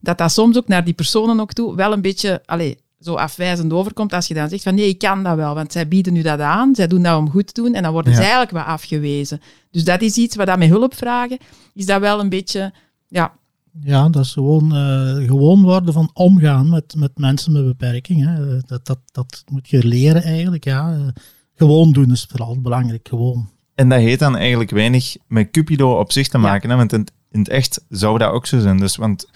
[0.00, 3.72] dat dat soms ook naar die personen ook toe wel een beetje allez, zo afwijzend
[3.72, 6.22] overkomt als je dan zegt van nee, ik kan dat wel, want zij bieden nu
[6.22, 8.62] dat aan, zij doen dat om goed te doen en dan worden ze eigenlijk wel
[8.62, 9.40] afgewezen.
[9.70, 11.38] Dus dat is iets wat dat met hulp vragen,
[11.74, 12.72] is dat wel een beetje,
[13.08, 13.32] ja,
[13.80, 18.62] ja, dat is gewoon, uh, gewoon worden van omgaan met, met mensen met beperkingen.
[18.66, 20.64] Dat, dat, dat moet je leren eigenlijk.
[20.64, 20.92] Ja.
[20.92, 21.08] Uh,
[21.54, 23.48] gewoon doen is vooral belangrijk, gewoon.
[23.74, 26.76] En dat heeft dan eigenlijk weinig met Cupido op zich te maken, hè?
[26.76, 28.76] want in, in, het echt zou dat ook zo zijn.
[28.76, 29.30] Dus, want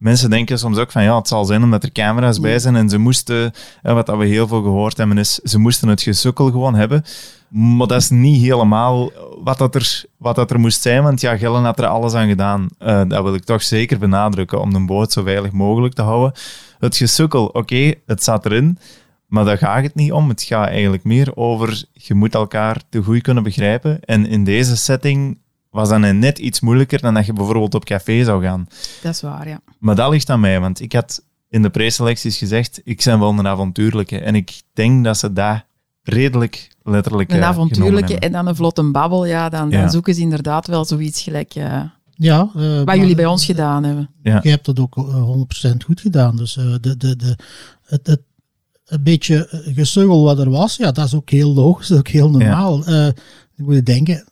[0.00, 2.88] mensen denken soms ook van ja, het zal zijn omdat er camera's bij zijn en
[2.88, 6.74] ze moesten, wat dat we heel veel gehoord hebben, is ze moesten het gesukkel gewoon
[6.74, 7.04] hebben.
[7.48, 9.10] Maar dat is niet helemaal
[9.42, 12.28] wat dat er, wat dat er moest zijn, want ja, Gillen had er alles aan
[12.28, 12.68] gedaan.
[12.78, 16.32] Uh, dat wil ik toch zeker benadrukken, om de boot zo veilig mogelijk te houden.
[16.78, 18.78] Het gesukkel, oké, het zat erin,
[19.26, 20.28] maar daar gaat het niet om.
[20.28, 24.00] Het gaat eigenlijk meer over, je moet elkaar te goed kunnen begrijpen.
[24.00, 25.38] En in deze setting
[25.70, 28.66] was dat net iets moeilijker dan dat je bijvoorbeeld op café zou gaan.
[29.02, 29.60] Dat is waar, ja.
[29.78, 33.38] Maar dat ligt aan mij, want ik had in de preselecties gezegd, ik ben wel
[33.38, 34.18] een avontuurlijke.
[34.18, 35.66] En ik denk dat ze daar
[36.02, 40.66] redelijk letterlijk Een avontuurlijke en dan een vlotte babbel, ja, dan, dan zoeken ze inderdaad
[40.66, 41.54] wel zoiets gelijk...
[41.54, 41.82] Uh,
[42.14, 44.10] ja, uh, wat jullie bij ons gedaan hebben.
[44.22, 44.40] Ja.
[44.42, 44.96] Je hebt dat ook
[45.72, 46.36] 100% goed gedaan.
[46.36, 47.36] Dus uh, de, de, de,
[47.84, 48.20] het, het,
[48.86, 52.12] een beetje gesuggel wat er was, ja, dat is ook heel logisch, dat is ook
[52.12, 52.90] heel normaal.
[52.90, 53.12] Ja.
[53.54, 54.24] je moet denken,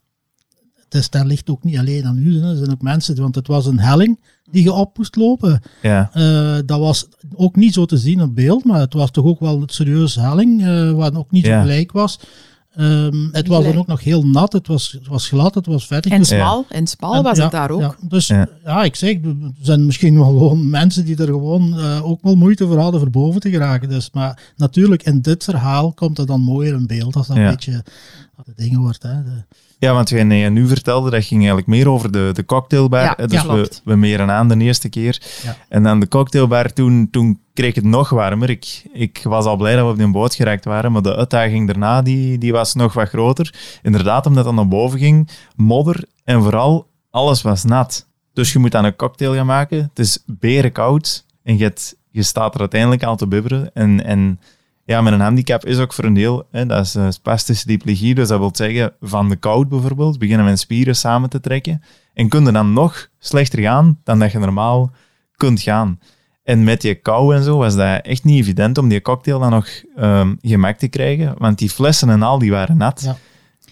[0.89, 2.41] dus dat ligt ook niet alleen aan u.
[2.41, 2.51] Hè.
[2.51, 4.19] Er zijn ook mensen, want het was een helling
[4.51, 5.63] die je op moest lopen.
[5.83, 6.11] Ja.
[6.15, 9.41] Uh, dat was ook niet zo te zien op beeld, maar het was toch ook
[9.41, 12.19] wel een serieuze helling, uh, waar ook niet zo gelijk was.
[12.81, 15.87] Um, het was dan ook nog heel nat, het was, het was glad, het was
[15.87, 16.13] vettig.
[16.13, 17.81] En smal, en smal en, was ja, het daar ook.
[17.81, 18.27] Ja, dus
[18.65, 18.83] ja.
[18.83, 22.67] ik zeg, er zijn misschien wel gewoon mensen die er gewoon uh, ook wel moeite
[22.67, 23.89] voor hadden voor boven te geraken.
[23.89, 27.49] Dus, maar natuurlijk, in dit verhaal komt het dan mooier in beeld als dat een
[27.49, 27.85] beetje
[28.45, 29.03] de dingen wordt.
[29.03, 29.23] Hè.
[29.23, 29.45] De,
[29.79, 33.03] ja, want jij nee, nu vertelde, dat ging eigenlijk meer over de, de cocktailbar.
[33.03, 35.23] Ja, dus ja, we, we meren aan de eerste keer.
[35.43, 35.57] Ja.
[35.69, 38.51] En dan de cocktailbar, toen, toen kreeg het nog warmer.
[38.51, 41.67] Ik, ik was al blij dat we op die boot geraakt waren, maar de uitdaging
[41.67, 43.55] daarna die, die was nog wat groter.
[43.83, 48.07] Inderdaad, omdat het naar boven ging, modder en vooral alles was nat.
[48.33, 49.79] Dus je moet dan een cocktail gaan maken.
[49.79, 51.73] Het is berenkoud en je,
[52.11, 53.71] je staat er uiteindelijk al te bibberen.
[53.75, 54.41] En, en
[54.89, 58.15] ja, met een handicap is ook voor een deel, hè, dat is uh, spastische diplegie,
[58.15, 61.83] dus dat wil zeggen van de koud bijvoorbeeld, beginnen mijn spieren samen te trekken
[62.15, 64.91] en kunnen dan nog slechter gaan dan dat je normaal
[65.37, 66.01] kunt gaan.
[66.43, 69.51] En met die kou en zo was dat echt niet evident om die cocktail dan
[69.51, 73.03] nog um, gemaakt te krijgen, want die flessen en al die waren nat.
[73.05, 73.17] Ja.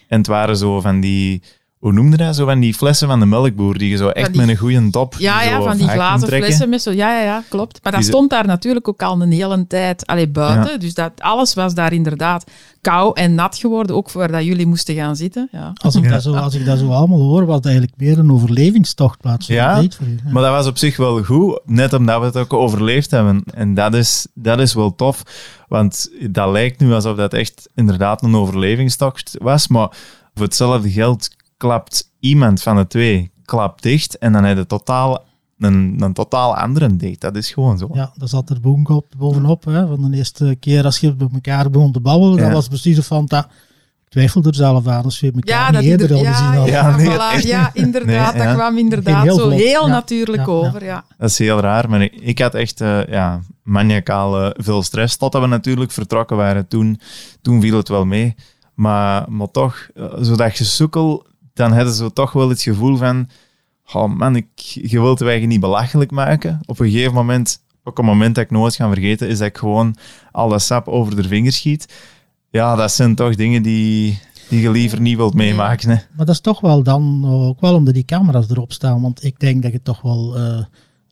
[0.08, 1.42] En het waren zo van die,
[1.86, 2.36] hoe noemde dat?
[2.36, 4.90] Zo van die flessen van de melkboer, die je zo echt die- met een goede
[4.90, 6.90] top Ja, zo ja, van die glazen flessen met zo.
[6.90, 7.78] Ja, ja, ja, klopt.
[7.82, 10.80] Maar dat Die stond daar natuurlijk ook al een hele tijd allee, buiten.
[10.80, 12.44] Dus dat, alles was daar inderdaad
[12.80, 15.48] kou en nat geworden, ook voor dat jullie moesten gaan zitten.
[15.52, 15.72] Ja.
[15.74, 16.10] als, ik Ja.
[16.10, 19.46] dat zo, als ik dat zo allemaal hoor, was het eigenlijk meer een overlevingstocht plaats.
[19.46, 20.06] Ja, voor.
[20.32, 23.42] Maar dat was op zich wel goed, net omdat we het ook overleefd hebben.
[23.54, 25.22] En dat is, dat is wel tof,
[25.68, 29.68] want dat lijkt nu alsof dat echt inderdaad een overlevingstocht was.
[29.68, 29.88] Maar
[30.34, 35.24] voor hetzelfde geld klapt iemand van de twee klapt dicht en dan heb je totaal,
[35.58, 37.20] een, een totaal andere dicht.
[37.20, 37.88] Dat is gewoon zo.
[37.92, 39.64] Ja, daar zat er boomkop bovenop.
[39.64, 42.42] Hè, van de eerste keer als je met elkaar begon te babbelen, Ja.
[42.44, 43.44] dat was precies zo van dat.
[44.04, 46.46] Ik twijfel er zelf aan als we elkaar Ja, niet dat eerder al ieder- gezien
[46.52, 46.72] ja, hadden.
[46.74, 47.32] ja, Ja, nee, voilà.
[47.34, 48.34] echt ja, inderdaad.
[48.34, 48.46] Nee, ja.
[48.48, 50.58] Dat kwam inderdaad heel zo heel Ja, natuurlijk ja, ja.
[50.58, 50.84] over.
[50.84, 51.04] Ja.
[51.18, 55.16] Dat is heel raar, maar ik, ik had echt eh, ja, maniacaal veel stress.
[55.16, 56.68] Totdat we natuurlijk vertrokken waren.
[56.68, 57.00] Toen,
[57.42, 58.34] toen viel het wel mee.
[58.74, 63.28] Maar, maar toch, eh, zodat je sukkel, dan hadden ze toch wel het gevoel van...
[63.92, 66.60] Oh man, ik, je wilt wij je niet belachelijk maken.
[66.66, 69.56] Op een gegeven moment, ook een moment dat ik nooit ga vergeten, is dat ik
[69.56, 69.96] gewoon
[70.32, 71.94] al dat sap over de vingers schiet.
[72.50, 75.88] Ja, dat zijn toch dingen die, die je liever niet wilt meemaken.
[75.88, 75.94] Hè.
[75.94, 79.02] Maar dat is toch wel dan ook wel omdat die camera's erop staan.
[79.02, 80.64] Want ik denk dat je toch wel eh,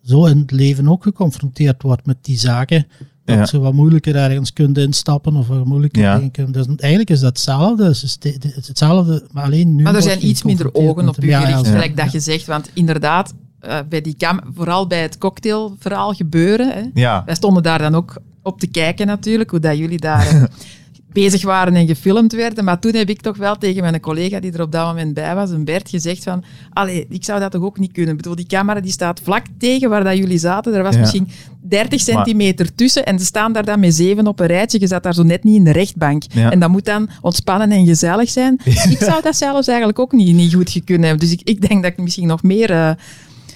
[0.03, 2.87] zo in het leven ook geconfronteerd wordt met die zaken.
[3.25, 3.47] Dat Ja.
[3.47, 6.15] ze wat moeilijker ergens kunt instappen of wat moeilijker Ja.
[6.17, 6.53] dingen kunnen.
[6.53, 7.85] Dus eigenlijk is dat hetzelfde.
[7.85, 9.83] Het hetzelfde, maar alleen nu.
[9.83, 12.47] Maar er zijn iets minder ogen op u gericht, gelijk dat je zegt.
[12.47, 16.69] Want inderdaad, eh, bij die cam vooral bij het cocktailverhaal gebeuren.
[16.73, 16.83] Hè.
[16.95, 20.43] Ja, Wij stonden daar dan ook op te kijken natuurlijk, hoe dat jullie daar eh,
[21.15, 22.65] bezig waren en gefilmd werden.
[22.65, 25.35] Maar toen heb ik toch wel tegen mijn collega die er op dat moment bij
[25.35, 28.11] was, een Bert, gezegd van allee, ik zou dat toch ook niet kunnen.
[28.11, 30.75] Ik bedoel, die camera die staat vlak tegen waar dat jullie zaten.
[30.75, 31.01] Er was Ja.
[31.01, 31.29] misschien
[31.63, 34.81] 30 centimeter tussen en ze staan daar dan met zeven op een rijtje.
[34.81, 36.23] Je zat daar zo net niet in de rechtbank.
[36.33, 36.51] Ja.
[36.51, 38.61] En dat moet dan ontspannen en gezellig zijn.
[38.91, 41.29] Ik zou dat zelfs eigenlijk ook niet, niet goed kunnen hebben.
[41.29, 42.91] Dus ik, ik denk dat ik misschien nog meer eh,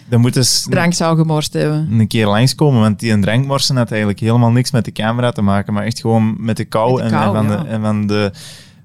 [0.08, 2.00] dan moet eens drank zou gemorst hebben.
[2.00, 5.72] een keer langskomen, want die drankmorsen had eigenlijk helemaal niks met de camera te maken,
[5.72, 7.62] maar echt gewoon met de kou, Met de kou, en, en, van, ja.
[7.62, 8.32] de, en van, de,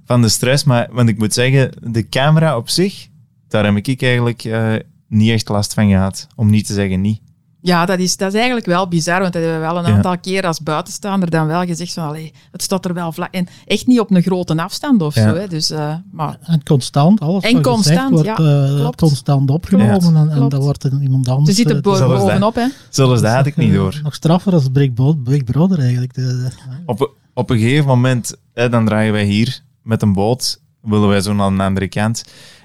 [0.05, 0.63] van de stress.
[0.63, 3.07] Maar, want ik moet zeggen, de camera op zich,
[3.47, 4.73] daar heb ik eigenlijk eh,
[5.07, 6.27] niet echt last van gehad.
[6.36, 7.21] Om niet te zeggen niet.
[7.65, 9.93] Ja, dat is, dat is eigenlijk wel bizar, want dat hebben we wel een Ja.
[9.95, 13.34] aantal keer als buitenstaander dan wel gezegd van, allee, het staat er wel vlak.
[13.34, 15.30] En echt niet op een grote afstand of Ja.
[15.30, 15.36] zo.
[15.36, 15.47] Hè.
[15.47, 18.36] Dus, eh, maar En constant, alles En wat gezegd constant, wordt ja,
[18.76, 18.97] klopt.
[19.02, 21.49] constant opgenomen en, dan wordt er iemand anders...
[21.49, 22.67] ze zitten eh, bovenop, hè.
[22.89, 23.99] Zelfs dat had ik niet door.
[24.04, 26.13] Nog straffer als Big, Bro- Big Brother eigenlijk.
[26.13, 26.52] De, de-
[26.86, 31.21] Op, op een gegeven moment, hè, dan draaien wij hier met een boot, willen wij
[31.21, 32.23] zo naar een andere kant.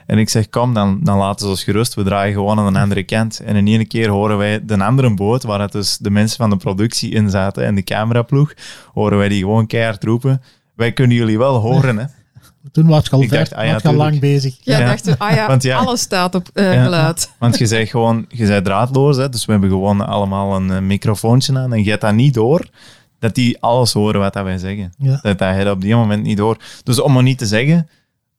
[0.08, 1.94] En ik zeg, kom, dan, dan laten ze ons gerust.
[1.94, 3.40] We draaien gewoon aan een andere kant.
[3.40, 6.50] En in één keer horen wij de andere boot, waar het dus de mensen van
[6.50, 8.52] de productie in zaten en de cameraploeg,
[8.92, 10.42] horen wij die gewoon keihard roepen.
[10.74, 12.04] Wij kunnen jullie wel horen, hè.
[12.72, 14.56] toen was je al, Ik ver, ah ja, was al lang bezig.
[14.60, 14.86] Ja, Ja.
[14.86, 15.78] dacht ah ja, Want ja.
[15.78, 16.82] alles staat op eh, Ja.
[16.82, 17.30] geluid.
[17.38, 19.28] Want je zegt gewoon, je bent draadloos, hè.
[19.28, 22.66] Dus we hebben gewoon allemaal een eh, microfoontje aan en je hebt dat niet door,
[23.18, 24.92] dat die alles horen wat dat wij zeggen.
[24.98, 25.18] Ja.
[25.22, 26.56] Dat dat je op die moment niet door.
[26.82, 27.88] Dus om maar niet te zeggen,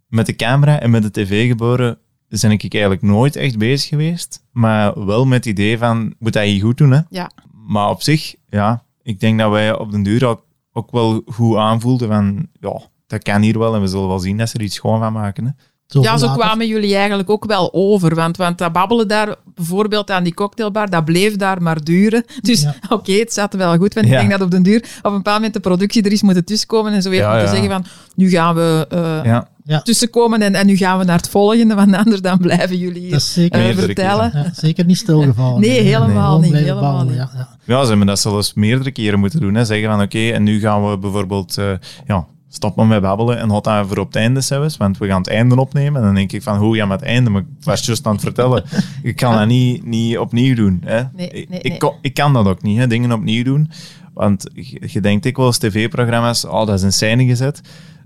[0.10, 1.98] met de camera en met de tv gebeuren,
[2.30, 4.43] ben ik eigenlijk nooit echt bezig geweest.
[4.52, 7.00] Maar wel met het idee van, moet dat hier goed doen, hè.
[7.10, 7.32] Ja.
[7.65, 11.58] Maar op zich, ja, ik denk dat wij op den duur ook, ook wel goed
[11.58, 14.63] aanvoelden van, ja, dat kan hier wel en we zullen wel zien dat ze er
[14.63, 15.52] iets schoon van maken, hè.
[15.86, 16.41] Zoveel Ja, zo later.
[16.43, 18.15] kwamen jullie eigenlijk ook wel over.
[18.15, 22.24] Want, want dat babbelen daar, bijvoorbeeld aan die cocktailbar, dat bleef daar maar duren.
[22.41, 22.76] Dus Ja.
[22.89, 23.93] oké, het zat wel goed.
[23.93, 24.13] Want Ja.
[24.13, 26.45] ik denk dat op den duur op een bepaald moment de productie er is moeten
[26.45, 27.54] tussenkomen en zo weer Ja, moeten ja.
[27.54, 28.86] zeggen van, nu gaan we...
[28.89, 29.82] eh, Ja.
[29.82, 33.19] tussenkomen en, en nu gaan we naar het volgende, want anders dan blijven jullie hier
[33.19, 34.32] zeker, vertellen.
[34.34, 35.62] Ja, zeker niet stilgevallen.
[35.62, 36.53] Nee, helemaal niet.
[36.53, 37.15] Helemaal niet.
[37.15, 37.49] Ja, ja.
[37.63, 39.55] ja, ze hebben dat zelfs meerdere keren moeten doen.
[39.55, 39.65] Hè.
[39.65, 41.71] Zeggen van oké, en nu gaan we bijvoorbeeld uh,
[42.08, 45.29] ja, stoppen met babbelen en dat voor op het einde zelfs, want we gaan het
[45.29, 45.99] einde opnemen.
[45.99, 47.29] En dan denk ik van, hoe ja, met het einde?
[47.29, 48.63] Maar ik was juist aan het vertellen.
[49.03, 50.82] ik kan dat niet, niet opnieuw doen.
[50.86, 51.01] Hè.
[51.15, 51.60] Nee, nee, nee.
[51.60, 53.71] Ik, ik, kan dat ook niet, hè, dingen opnieuw doen.
[54.13, 54.45] Want
[54.86, 57.62] je denkt ik wel eens tv-programma's, oh, dat is in scène gezet.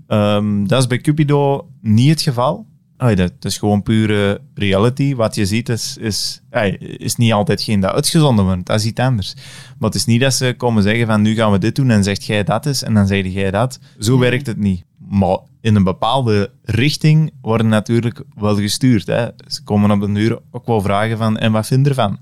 [0.08, 2.66] Um, dat is bij Cupido niet het geval.
[2.96, 5.14] Ay, dat is gewoon pure reality.
[5.14, 8.66] Wat je ziet is, is, ay, is niet altijd geen dat uitgezonden wordt.
[8.66, 9.34] Dat is iets anders.
[9.78, 12.04] Maar het is niet dat ze komen zeggen van nu gaan we dit doen en
[12.04, 13.78] zegt jij dat is en dan zeg jij dat.
[13.98, 14.84] Zo werkt het niet.
[15.08, 19.06] Maar in een bepaalde richting worden natuurlijk wel gestuurd.
[19.06, 19.26] Hè.
[19.46, 22.18] Ze komen op de uur ook wel vragen van en wat vind je ervan?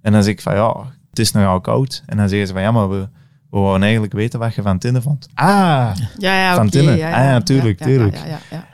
[0.00, 2.02] En dan zeg ik van ja, het is nogal koud.
[2.06, 3.08] En dan zeggen ze van ja, maar we,
[3.52, 5.28] we wouden eigenlijk weten wat je van Tinnen vond.
[5.34, 6.96] Ah, ja, ja, van Tinnen.
[6.96, 8.18] Ja, ja, ah, tuurlijk, tuurlijk.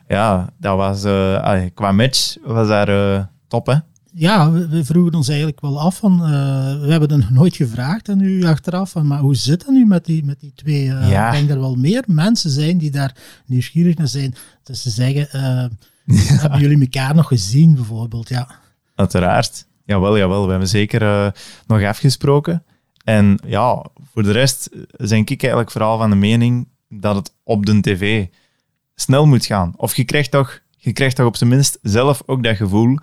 [0.08, 3.74] Ja, dat was, uh, qua match was daar uh, top, hè?
[4.12, 6.28] Ja, we, vroegen ons eigenlijk wel af van, uh,
[6.80, 9.86] we hebben het nog nooit gevraagd aan u achteraf, van, maar hoe zit het nu
[9.86, 10.84] met die, met die twee?
[10.84, 13.14] Ik denk er wel meer mensen zijn die daar
[13.46, 14.34] nieuwsgierig naar zijn.
[14.62, 15.28] Dus ze zeggen,
[16.40, 18.28] hebben jullie elkaar nog gezien bijvoorbeeld?
[18.28, 18.48] Ja.
[18.94, 19.66] Uiteraard.
[19.84, 20.44] Jawel, jawel.
[20.44, 21.32] We hebben zeker
[21.66, 22.62] nog afgesproken.
[23.08, 27.66] En ja, voor de rest zijn ik eigenlijk vooral van de mening dat het op
[27.66, 28.26] de tv
[28.94, 29.72] snel moet gaan.
[29.76, 32.98] Of je krijgt toch, je krijgt toch op zijn minst zelf ook dat gevoel.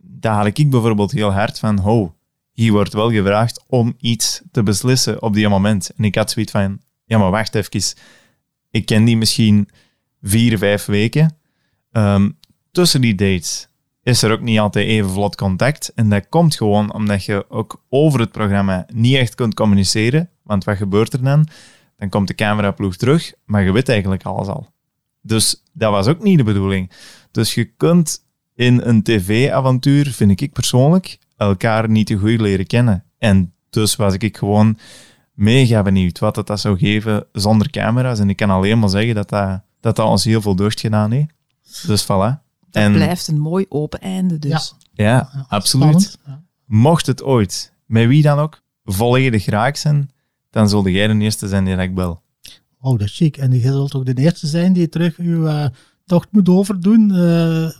[0.00, 2.14] Daar haal ik bijvoorbeeld heel hard van, ho,
[2.52, 5.90] hier wordt wel gevraagd om iets te beslissen op die moment.
[5.96, 7.96] En ik had zoiets van, ja maar wacht even,
[8.70, 9.68] ik ken die misschien
[10.22, 11.36] vier, vijf weken.
[11.90, 12.30] Ehm,
[12.70, 13.68] tussen die dates
[14.02, 15.92] is er ook niet altijd even vlot contact.
[15.94, 20.30] En dat komt gewoon omdat je ook over het programma niet echt kunt communiceren.
[20.42, 21.48] Want wat gebeurt er dan?
[21.96, 24.70] Dan komt de cameraploeg terug, maar je weet eigenlijk alles al.
[25.20, 26.90] Dus dat was ook niet de bedoeling.
[27.30, 33.04] Dus je kunt in een tv-avontuur, vind ik persoonlijk, elkaar niet te goed leren kennen.
[33.18, 34.78] En dus was ik gewoon
[35.34, 38.18] mega benieuwd wat dat zou geven zonder camera's.
[38.18, 41.10] En ik kan alleen maar zeggen dat dat, dat, dat ons heel veel deugd gedaan
[41.10, 41.86] heeft.
[41.86, 42.42] Dus voilà.
[42.72, 44.74] Het en, blijft een mooi open einde dus.
[44.92, 46.18] Ja, ja absoluut.
[46.66, 50.10] Mocht het ooit, met wie dan ook, volledig raak zijn,
[50.50, 52.22] dan zulde jij de eerste zijn die ik bel.
[52.80, 53.36] Oh, dat is chic.
[53.36, 55.66] En je zult ook de eerste zijn die terug uw uh,
[56.04, 57.10] tocht moet overdoen.
[57.10, 57.70] Uh,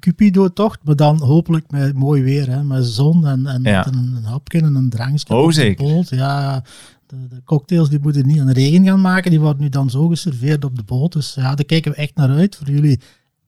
[0.00, 4.24] Cupido-tocht, maar dan hopelijk met mooi weer, hè, met zon en, en met een, een
[4.24, 5.34] hapje en een drankje.
[5.34, 5.84] Oh, zeker.
[5.84, 6.08] Boot.
[6.08, 6.62] Ja,
[7.06, 10.08] de, de, cocktails die moeten niet aan regen gaan maken, die worden nu dan zo
[10.08, 11.12] geserveerd op de boot.
[11.12, 13.00] Dus ja, daar kijken we echt naar uit voor jullie.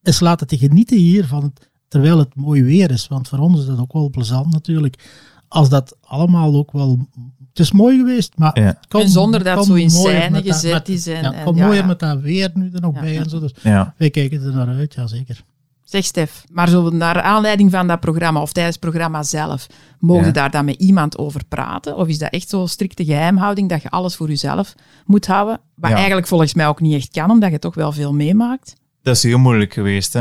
[0.07, 3.09] Is laten te genieten hier van het, terwijl het mooi weer is.
[3.09, 5.09] Want voor ons is dat ook wel plezant natuurlijk.
[5.49, 7.09] Als dat allemaal ook wel
[7.57, 8.79] het is mooi geweest, maar ja.
[8.89, 11.07] en zonder dat zo in scène gezet is.
[11.07, 13.41] En, ja, het mooier met dat weer nu er nog bij en zo.
[13.41, 13.53] Dus
[13.97, 15.45] wij kijken er naar uit, ja zeker.
[15.85, 19.67] Zeg Stef, maar zo naar aanleiding van dat programma of tijdens het programma zelf,
[19.99, 21.97] mogen je daar dan met iemand over praten?
[21.97, 25.61] Of is dat echt zo'n strikte geheimhouding dat je alles voor jezelf moet houden?
[25.75, 28.75] Wat eigenlijk volgens mij ook niet echt kan, omdat je toch wel veel meemaakt.
[29.07, 30.13] Dat is heel moeilijk geweest.
[30.13, 30.21] Hè?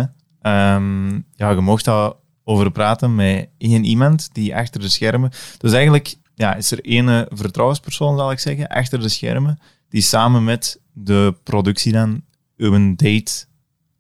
[0.76, 5.32] Um, ja, je mocht daar over praten met één iemand die achter de schermen.
[5.58, 10.43] Dus eigenlijk ja, is er ene vertrouwenspersoon, zal ik zeggen, achter de schermen, die samen
[10.43, 12.21] met de productie dan
[12.58, 13.45] uw date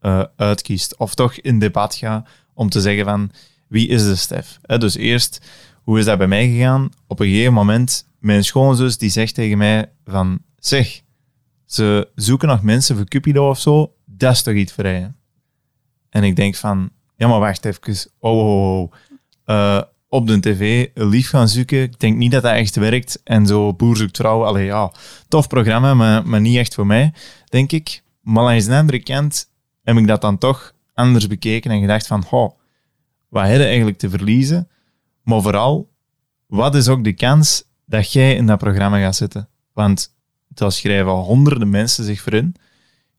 [0.01, 0.97] uh, uitkiest.
[0.97, 3.31] Of toch in debat gaat om te zeggen van,
[3.67, 4.59] wie is de Stef?
[4.61, 5.45] dus eerst,
[5.83, 6.89] hoe is dat bij mij gegaan?
[7.07, 11.01] Op een gegeven moment, mijn schoonzus die zegt tegen mij van, zeg,
[11.65, 15.13] ze zoeken nog mensen voor Cupido of zo, dat is toch iets vrij.
[16.09, 18.91] En ik denk van, ja maar wacht even, oh, oh, oh.
[19.45, 21.81] Uh, op de tv lief gaan zoeken.
[21.81, 23.21] Ik denk niet dat dat echt werkt.
[23.23, 24.91] En zo Boer zoekt vrouw, allee, ja,
[25.27, 27.13] tof programma, maar, maar niet echt voor mij,
[27.45, 28.03] denk ik.
[28.21, 29.49] Maar langs de andere kant
[29.83, 32.51] heb ik dat dan toch anders bekeken en gedacht van, oh,
[33.29, 34.69] wat heb je eigenlijk te verliezen?
[35.23, 35.89] Maar vooral,
[36.47, 39.49] wat is ook de kans dat jij in dat programma gaat zitten?
[39.73, 40.15] Want
[40.47, 42.55] daar schrijven al honderden mensen zich voor in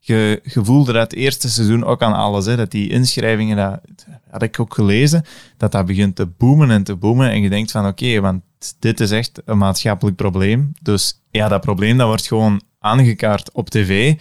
[0.07, 2.47] je, je voelde dat het eerste seizoen ook aan alles.
[2.47, 5.25] Hè, dat die inschrijvingen, dat had ik ook gelezen,
[5.57, 7.31] dat dat begint te boomen en te boomen.
[7.31, 8.43] En je denkt van oké, want
[8.79, 10.73] dit is echt een maatschappelijk probleem.
[10.83, 14.15] Dus ja, dat probleem dat wordt gewoon aangekaart op tv.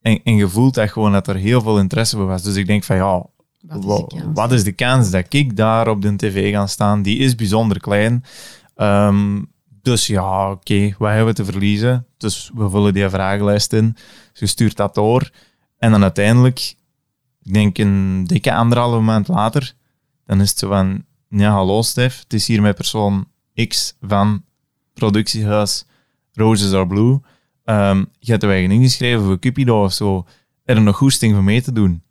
[0.00, 2.42] En, en je voelt dat gewoon dat er heel veel interesse voor was.
[2.42, 3.26] Dus ik denk van ja,
[3.66, 7.02] wat is, wat is de kans dat ik daar op de tv ga staan?
[7.02, 8.24] Die is bijzonder klein.
[8.76, 12.06] Um, dus ja, oké, wat hebben we te verliezen?
[12.24, 13.92] Dus we vullen die vragenlijst in.
[14.30, 15.30] Dus je stuurt dat door.
[15.78, 16.74] En dan uiteindelijk,
[17.42, 19.74] ik denk een dikke anderhalve maand later,
[20.24, 23.28] dan is het zo van, ja, hallo Stef, het is hier met persoon
[23.68, 24.44] X van
[24.92, 25.84] productiehuis
[26.32, 27.20] Roses Are Blue.
[27.64, 30.26] Um, je hebt er eigenlijk ingeschreven voor Cupido of zo.
[30.64, 32.02] Er nog goesting voor mee te doen.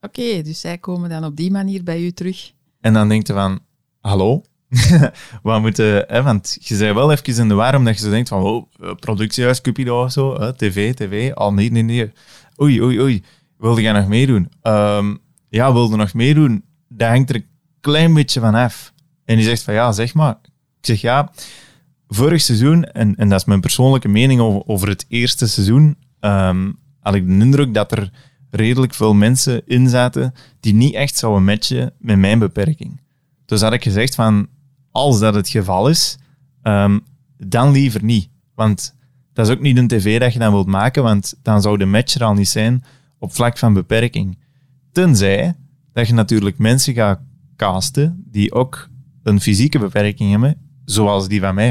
[0.00, 2.52] Oké, dus zij komen dan op die manier bij u terug.
[2.80, 3.60] En dan denkt je van,
[4.00, 4.42] hallo?
[5.42, 8.28] Wat moeten, hè, want je zei wel even in de war, omdat je zo denkt
[8.28, 8.66] van, oh,
[9.00, 12.12] productiehuis, Cupido of zo, hè, tv, tv, al oh, nee, nee, nee.
[12.60, 13.22] Oei, oei, oei,
[13.58, 14.52] wilde jij nog meedoen?
[14.62, 16.64] Um, ja, wilde nog meedoen?
[16.88, 17.46] Dat hangt er een
[17.80, 18.92] klein beetje van af.
[19.24, 20.36] En die zegt van, ja, zeg maar.
[20.80, 21.30] Ik zeg, ja,
[22.08, 27.14] vorig seizoen, en, en dat is mijn persoonlijke mening over, het eerste seizoen, um, had
[27.14, 28.10] ik de indruk dat er
[28.50, 33.00] redelijk veel mensen in zaten die niet echt zouden matchen met mijn beperking.
[33.46, 34.48] Dus had ik gezegd van,
[34.94, 36.18] als dat het geval is,
[36.62, 37.00] um,
[37.36, 38.28] dan liever niet.
[38.54, 38.94] Want
[39.32, 41.84] dat is ook niet een tv dat je dan wilt maken, want dan zou de
[41.84, 42.84] match er al niet zijn
[43.18, 44.38] op vlak van beperking.
[44.92, 45.54] Tenzij
[45.92, 47.20] dat je natuurlijk mensen gaat
[47.56, 48.88] casten die ook
[49.22, 51.70] een fysieke beperking hebben, zoals die van mij.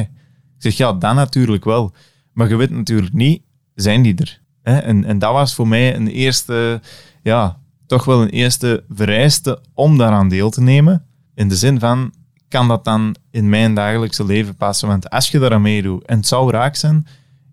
[0.55, 1.93] Ik zeg, ja, dan natuurlijk wel.
[2.33, 3.41] Maar je weet natuurlijk niet,
[3.75, 4.41] zijn die er?
[4.61, 6.81] En, en dat was voor mij een eerste,
[7.21, 11.05] ja, toch wel een eerste vereiste om daaraan deel te nemen.
[11.35, 12.13] In de zin van,
[12.53, 14.87] kan dat dan in mijn dagelijkse leven passen?
[14.87, 17.07] Want als je daaraan meedoet en het zou raak zijn,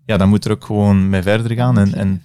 [0.05, 1.77] ja, dan moet er ook gewoon mee verder gaan.
[1.77, 2.21] En, en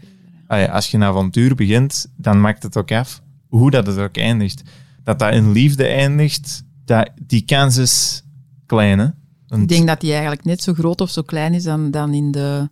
[0.70, 4.62] als je een avontuur begint, dan maakt het ook af hoe dat het ook eindigt.
[5.04, 8.22] Dat dat in liefde eindigt, dat, die kans is
[8.66, 9.14] klein.
[9.48, 12.30] Ik denk dat die eigenlijk net zo groot of zo klein is dan, dan in
[12.30, 12.68] de...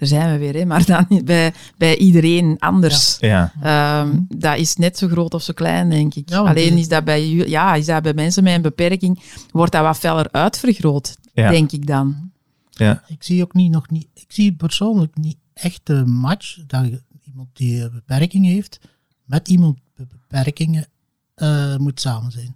[0.00, 3.16] daar zijn we weer, hè, maar dan bij, bij iedereen anders.
[3.18, 3.52] Ja.
[3.62, 6.32] Ehm, dat is net zo groot of zo klein, denk ik.
[6.32, 9.98] Alleen is dat, bij, ja, is dat bij mensen met een beperking, wordt dat wat
[9.98, 12.30] feller uitvergroot, denk ik dan.
[12.70, 13.02] Ja.
[13.06, 16.86] Ik zie ook niet, nog niet, ik zie persoonlijk niet echt een match dat
[17.26, 18.80] iemand die een beperking heeft,
[19.24, 20.86] met iemand met beperkingen
[21.36, 22.54] uh, moet samen zijn.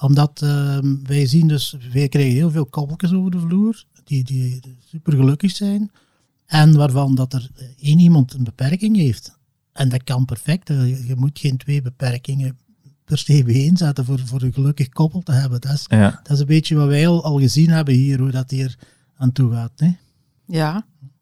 [0.00, 4.60] Omdat uh, wij zien dus, wij krijgen heel veel koppeltjes over de vloer, die, die
[4.84, 5.90] super gelukkig zijn.
[6.48, 9.38] En waarvan dat er één iemand een beperking heeft.
[9.72, 10.68] En dat kan perfect.
[10.68, 12.58] Je moet geen twee beperkingen
[13.04, 15.60] per se bijeenzetten voor, voor een gelukkig koppel te hebben.
[15.60, 18.50] Dat is, dat is een beetje wat wij al, al gezien hebben hier, hoe dat
[18.50, 18.78] hier
[19.16, 19.72] aan toe gaat.
[19.76, 19.90] Hè?
[20.46, 20.72] Ja,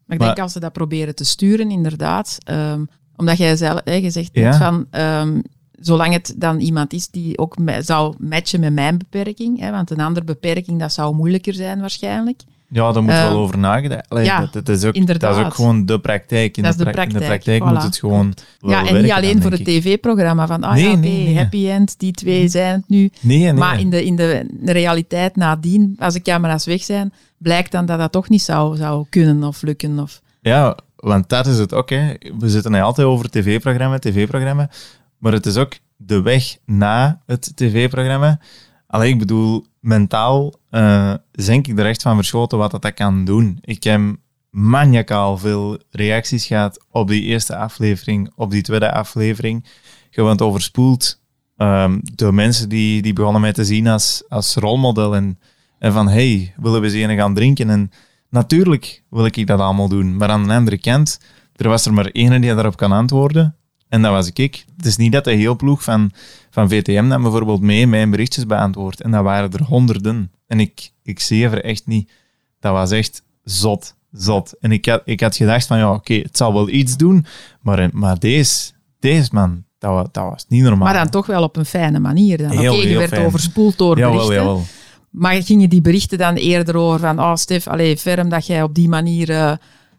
[0.05, 2.37] maar ik denk als ze dat proberen te sturen, inderdaad.
[2.51, 4.87] Um, omdat jij zelf hè, gezegd hebt van...
[4.91, 5.41] Um,
[5.79, 9.99] zolang het dan iemand is die ook zou matchen met mijn beperking, hè, want een
[9.99, 12.41] andere beperking, dat zou moeilijker zijn waarschijnlijk.
[12.69, 15.85] Ja, daar moet wel ehm, over nagedacht ja, dat, is ook, dat is ook gewoon
[15.85, 16.57] de praktijk.
[16.57, 17.07] In, de, praktijk.
[17.07, 20.73] in de praktijk moet het gewoon Ja, en niet alleen voor het tv-programma van, ah
[20.73, 23.09] nee, ja, nee, happy end, die twee zijn het nu.
[23.21, 27.85] Nee, maar in de, in de realiteit nadien, als de camera's weg zijn, blijkt dan
[27.85, 29.99] dat dat toch niet zou, zou kunnen of lukken.
[29.99, 30.21] Of...
[30.41, 31.89] Ja, want dat is het ook.
[31.89, 32.13] Hè.
[32.39, 34.69] We zitten altijd over tv-programma, tv-programma.
[35.17, 38.39] Maar het is ook de weg na het tv-programma.
[38.87, 43.57] Alleen ik bedoel, mentaal uh, denk ik er echt van verschoten wat dat, kan doen.
[43.61, 44.01] Ik heb
[44.49, 49.65] maniacaal veel reacties gehad op die eerste aflevering, op die tweede aflevering.
[50.09, 51.21] Gewoon overspoeld
[51.57, 55.15] um, door mensen die, die begonnen mij te zien als, als rolmodel.
[55.15, 55.39] En,
[55.79, 57.69] en van, hey, willen we eens gaan drinken?
[57.69, 57.91] En
[58.29, 60.15] natuurlijk wil ik dat allemaal doen.
[60.15, 61.19] Maar aan de andere kant,
[61.55, 63.55] er was er maar één die daarop kan antwoorden.
[63.89, 64.65] En dat was ik.
[64.77, 66.11] Het is niet dat de heel ploeg van,
[66.49, 69.01] van VTM dan bijvoorbeeld mee mijn berichtjes beantwoordt.
[69.01, 70.31] En dat waren er honderden.
[70.47, 72.11] En ik, ik zie er echt niet.
[72.59, 74.53] Dat was echt zot, zot.
[74.59, 77.25] En ik had, ik had gedacht van, ja, oké, het zal wel iets doen.
[77.61, 80.87] Maar, maar deze, deze man, dat was, dat was niet normaal.
[80.87, 82.45] Maar dan toch wel op een fijne manier.
[82.45, 84.33] Oké, je werd overspoeld door berichten.
[84.33, 84.63] Jawel.
[85.09, 88.75] Maar gingen die berichten dan eerder over van, oh Stef, allee, ferm dat jij op
[88.75, 89.51] die manier uh,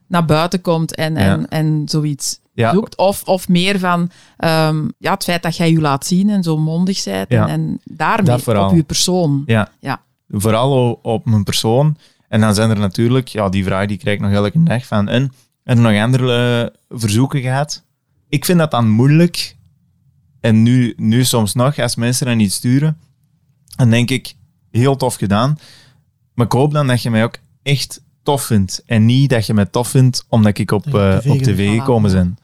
[0.09, 2.73] naar buiten komt en, en, en zoiets ja.
[2.73, 2.97] zoekt.
[2.97, 4.01] Of, of meer van
[4.39, 7.29] um, ja, het feit dat jij je laat zien en zo mondig bent.
[7.29, 9.43] En, en daarmee op je persoon.
[9.47, 9.69] Ja.
[9.81, 10.03] ja.
[10.29, 11.97] Vooral op mijn persoon.
[12.29, 15.09] En dan zijn er natuurlijk, ja, die vraag die krijg ik nog elke dag van.
[15.09, 15.33] En,
[15.65, 17.85] en nog andere uh, verzoeken gehad.
[18.29, 19.57] Ik vind dat dan moeilijk.
[20.41, 22.99] En nu, nu soms nog, als mensen dan niet sturen,
[23.77, 24.35] dan denk ik,
[24.71, 25.59] heel tof gedaan.
[26.35, 28.83] Maar ik hoop dan dat je mij ook echt tof vindt.
[28.87, 32.39] En niet dat je mij tof vindt omdat ik op, uh, op tv gekomen ben.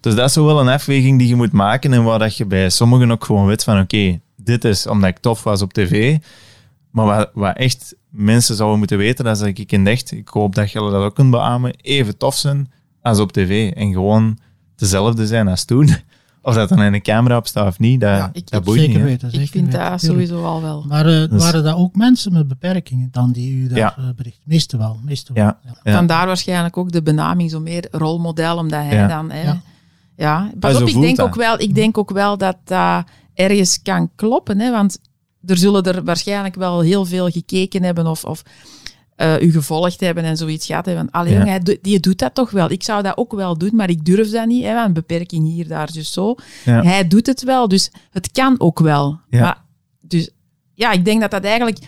[0.00, 2.70] Dus dat is wel een afweging die je moet maken en waar dat je bij
[2.70, 6.18] sommigen ook gewoon weet van oké, dit is omdat ik tof was op tv.
[6.90, 10.28] Maar wat, wat echt mensen zouden moeten weten, dat is dat ik in echt, ik
[10.28, 13.70] hoop dat jullie dat ook kunt beamen, even tof zijn als op tv.
[13.70, 14.38] En gewoon
[14.76, 15.88] dezelfde zijn als toen.
[16.44, 18.80] Of dat dan in een camera op staat of niet, dat, ja, ik, dat boeit
[18.80, 19.22] zeker niet.
[19.22, 20.84] Weten, ik vind dat sowieso al wel.
[20.88, 23.96] Maar uh, waren dat ook mensen met beperkingen dan die u daar ja.
[23.98, 24.38] uh, bericht?
[24.44, 24.98] Meestal wel.
[25.04, 25.58] Meestal ja.
[25.82, 25.94] wel.
[25.94, 29.30] Vandaar waarschijnlijk ook de benaming zo meer rolmodel, omdat hij dan...
[29.30, 29.52] Hè,
[30.16, 30.50] ja.
[30.58, 34.60] Pas op, ik denk, ook wel, ik denk ook wel dat dat ergens kan kloppen,
[34.60, 34.98] hè, want
[35.46, 38.24] er zullen er waarschijnlijk wel heel veel gekeken hebben of...
[38.24, 38.42] of
[39.22, 41.10] uh, u gevolgd hebben en zoiets gehad hebben.
[41.10, 41.58] Alleen, ja.
[41.80, 42.70] die doet dat toch wel.
[42.70, 44.64] Ik zou dat ook wel doen, maar ik durf dat niet.
[44.64, 46.34] Hè, een beperking hier, daar, dus zo.
[46.64, 49.20] Hij doet het wel, dus het kan ook wel.
[49.30, 49.62] Maar,
[50.00, 50.30] dus
[50.74, 51.78] ja, ik denk dat dat eigenlijk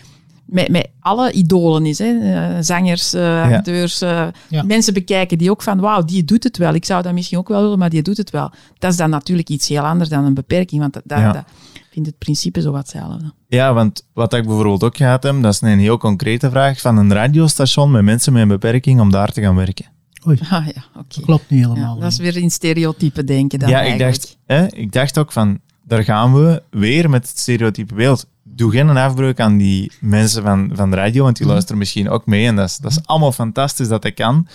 [0.45, 1.97] met, met alle idolen is.
[1.97, 2.11] Hè.
[2.11, 4.27] Uh, zangers, uh, acteurs, uh,
[4.65, 6.73] mensen bekijken die ook van wauw, die doet het wel.
[6.73, 8.51] Ik zou dat misschien ook wel willen, maar die doet het wel.
[8.77, 11.35] Dat is dan natuurlijk iets heel anders dan een beperking, want dat, dat,
[11.73, 13.33] ik vind het principe zo wat hetzelfde.
[13.47, 16.97] Ja, want wat ik bijvoorbeeld ook gehad heb, dat is een heel concrete vraag van
[16.97, 19.85] een radiostation met mensen met een beperking om daar te gaan werken.
[20.27, 20.37] Oei.
[20.41, 21.03] Ah, ja, okay.
[21.07, 21.99] Dat klopt niet helemaal.
[21.99, 25.59] dat is weer in stereotype denken dan Ja, ik dacht, hè, ik dacht ook van,
[25.83, 30.69] daar gaan we weer met het stereotype beeld doe geen afbreuk aan die mensen van,
[30.73, 31.53] van de radio, want die mhm.
[31.53, 32.47] luisteren misschien ook mee.
[32.47, 34.47] En dat is, dat is allemaal fantastisch dat ik kan.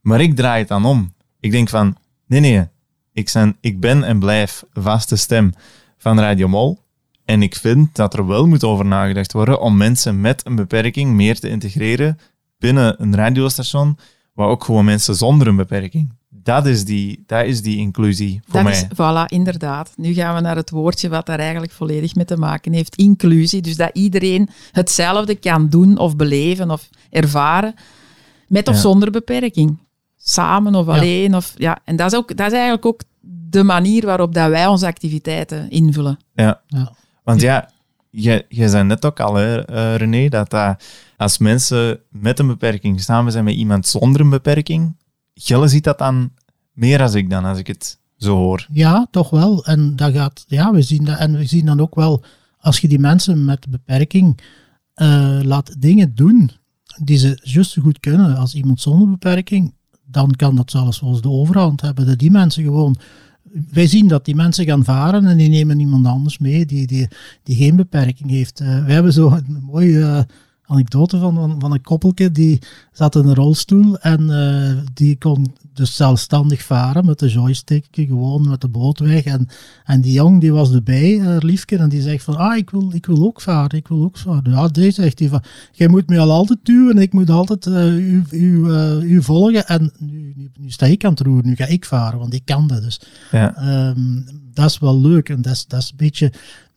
[0.00, 1.14] Maar ik draai het dan om.
[1.40, 2.68] Ik denk van, nee, nee,
[3.12, 5.52] ik, zijn, ik ben en blijf vaste stem
[5.98, 6.80] van Radio Mol.
[7.24, 11.12] En ik vind dat er wel moet over nagedacht worden om mensen met een beperking
[11.12, 12.18] meer te integreren
[12.58, 13.98] binnen een radiostation,
[14.34, 16.12] waar ook gewoon mensen zonder een beperking
[16.42, 18.72] dat is die, dat is die inclusie voor dat mij.
[18.72, 19.92] Is, voilà, inderdaad.
[19.96, 22.96] Nu gaan we naar het woordje wat daar eigenlijk volledig mee te maken heeft.
[22.96, 23.60] Inclusie.
[23.60, 27.74] Dus dat iedereen hetzelfde kan doen of beleven of ervaren,
[28.48, 29.78] met of zonder beperking.
[30.16, 31.36] Samen of alleen.
[31.36, 31.78] Of, ja.
[31.84, 33.02] En dat is, ook, dat is eigenlijk ook
[33.50, 36.18] de manier waarop dat wij onze activiteiten invullen.
[36.34, 36.92] Ja, ja.
[37.24, 37.70] want ja,
[38.10, 40.84] je, je zei net ook al, hè, uh, René, dat, dat
[41.16, 44.96] als mensen met een beperking samen zijn met iemand zonder een beperking,
[45.34, 46.30] Gelle ziet dat dan
[46.72, 48.66] meer als ik dan, als ik het zo hoor.
[48.72, 49.64] Ja, toch wel.
[49.64, 52.24] En dat gaat, ja, we zien dat, en we zien dan ook wel,
[52.58, 54.40] als je die mensen met beperking
[54.96, 56.50] uh, laat dingen doen
[57.02, 59.74] die ze juist zo goed kunnen als iemand zonder beperking,
[60.04, 62.06] dan kan dat zelfs wel eens de overhand hebben.
[62.06, 62.96] Dat die mensen gewoon
[63.70, 67.08] wij zien dat die mensen gaan varen en die nemen iemand anders mee die, die,
[67.42, 68.60] die geen beperking heeft.
[68.60, 70.20] Uh, we hebben zo een mooie uh,
[70.72, 72.58] anekdote van, van, een koppeltje die
[72.92, 78.48] zat in een rolstoel en uh, die kon dus zelfstandig varen met de joystick, gewoon
[78.48, 79.24] met de boot weg.
[79.24, 79.48] En,
[79.84, 82.90] en die jong die was erbij, uh, liefje, en die zegt van, ah, ik wil,
[82.92, 84.50] ik wil ook varen, ik wil ook varen.
[84.50, 85.42] Ja, deze zegt hij van,
[85.72, 88.66] jij moet me al altijd duwen en ik moet altijd uh, u, u,
[89.02, 89.66] u volgen.
[89.66, 92.44] En nu, nu, nu, sta ik aan het roeren, nu ga ik varen, want ik
[92.44, 93.00] kan dat dus.
[93.30, 93.88] Ja.
[93.88, 96.32] Um, dat is wel leuk en dat is, dat is een beetje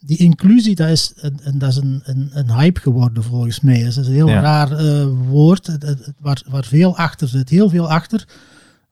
[0.06, 3.80] die inclusie, dat is, een, dat is een, een, een, hype geworden volgens mij.
[3.80, 5.78] Dat is een heel raar uh, woord,
[6.20, 7.50] waar, waar veel achter zit.
[7.50, 8.28] Heel veel achter.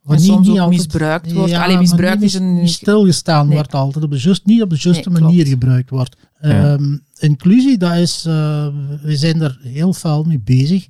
[0.01, 1.51] Wat niet, soms niet altijd, misbruikt wordt.
[1.51, 2.53] Ja, Alleen misbruikt is een...
[2.53, 4.03] Niet stilgestaan wordt altijd.
[4.03, 6.15] Op de just, niet op de juiste manier gebruikt wordt.
[6.41, 8.25] Um, inclusie, dat is...
[8.27, 8.67] Uh,
[9.01, 10.87] we zijn er heel veel mee bezig.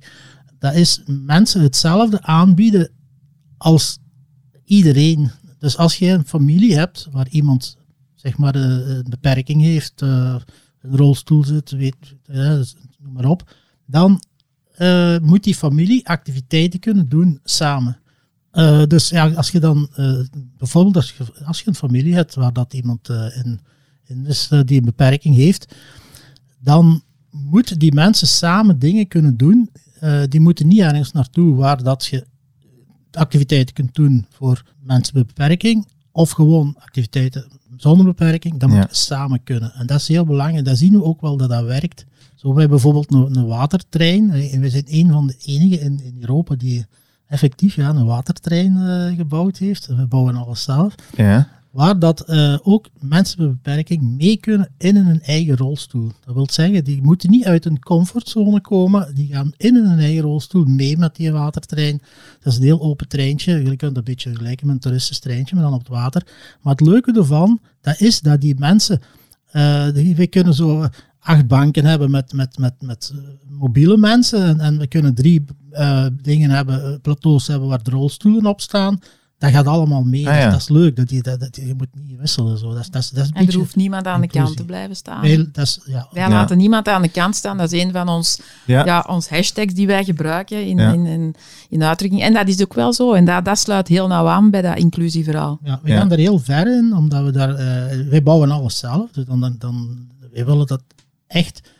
[0.58, 2.90] Dat is mensen hetzelfde aanbieden
[3.56, 3.98] als
[4.64, 5.30] iedereen.
[5.58, 7.76] Dus als je een familie hebt waar iemand
[8.24, 10.36] zeg maar, een beperking heeft, uh,
[10.80, 11.96] een rolstoel zit, weet,
[12.30, 12.60] uh,
[12.98, 13.54] noem maar op,
[13.86, 14.22] dan
[14.78, 17.98] uh, moet die familie activiteiten kunnen doen samen.
[18.88, 19.88] dus ja, als je dan
[20.58, 23.60] bijvoorbeeld als je, als je een familie hebt waar dat iemand in,
[24.04, 25.74] in is die een beperking heeft,
[26.58, 29.70] dan moeten die mensen samen dingen kunnen doen.
[30.28, 32.26] die moeten niet ergens naartoe waar dat je
[33.10, 39.42] activiteiten kunt doen voor mensen met beperking, of gewoon activiteiten zonder beperking, dan moet samen
[39.42, 39.72] kunnen.
[39.74, 40.64] En dat is heel belangrijk.
[40.64, 42.04] Dat zien we ook wel dat dat werkt.
[42.34, 44.30] Zo hebben bijvoorbeeld een, een watertrein.
[44.30, 46.86] En we zijn een van de enigen in, in Europa die
[47.26, 49.86] effectief ja, een watertrein uh, gebouwd heeft.
[49.86, 50.94] We bouwen alles zelf.
[51.16, 56.12] Ja waar dat uh, ook mensen met beperking mee kunnen in hun eigen rolstoel.
[56.24, 60.22] Dat wil zeggen, die moeten niet uit een comfortzone komen, die gaan in hun eigen
[60.22, 62.02] rolstoel mee met die watertrein.
[62.40, 65.54] Dat is een heel open treintje, je kunt een beetje vergelijken met een toeristisch treintje,
[65.54, 66.26] maar dan op het water.
[66.62, 69.00] Maar het leuke ervan, dat is dat die mensen,
[69.52, 74.46] uh, die, we kunnen zo acht banken hebben met, met, met, met uh, mobiele mensen
[74.46, 75.44] en, en, we kunnen drie
[76.22, 79.00] dingen hebben, plateaus hebben waar de rolstoelen op staan
[79.44, 80.28] dat gaat allemaal mee.
[80.28, 80.96] Ah, dat is leuk.
[80.96, 82.58] Dat je, dat, dat, je moet niet wisselen.
[82.58, 82.74] Zo.
[82.74, 85.24] Dat, dat, is, dat is en er hoeft niemand aan de kant te blijven staan.
[85.24, 86.08] Heel, dat is, ja.
[86.10, 87.56] Wij laten niemand aan de kant staan.
[87.56, 89.04] Dat is een van ons, ja.
[89.08, 91.34] ons hashtags die wij gebruiken in, in, in,
[91.68, 92.22] in uitdrukking.
[92.22, 93.12] En dat is ook wel zo.
[93.12, 95.58] En dat, dat sluit heel nauw aan bij dat inclusieverhaal.
[95.62, 97.50] Ja, we gaan er heel ver in, omdat we daar...
[97.50, 99.10] Uh, wij bouwen alles zelf.
[99.10, 100.82] Dus dan, dan, dan, wij willen dat
[101.26, 101.72] echt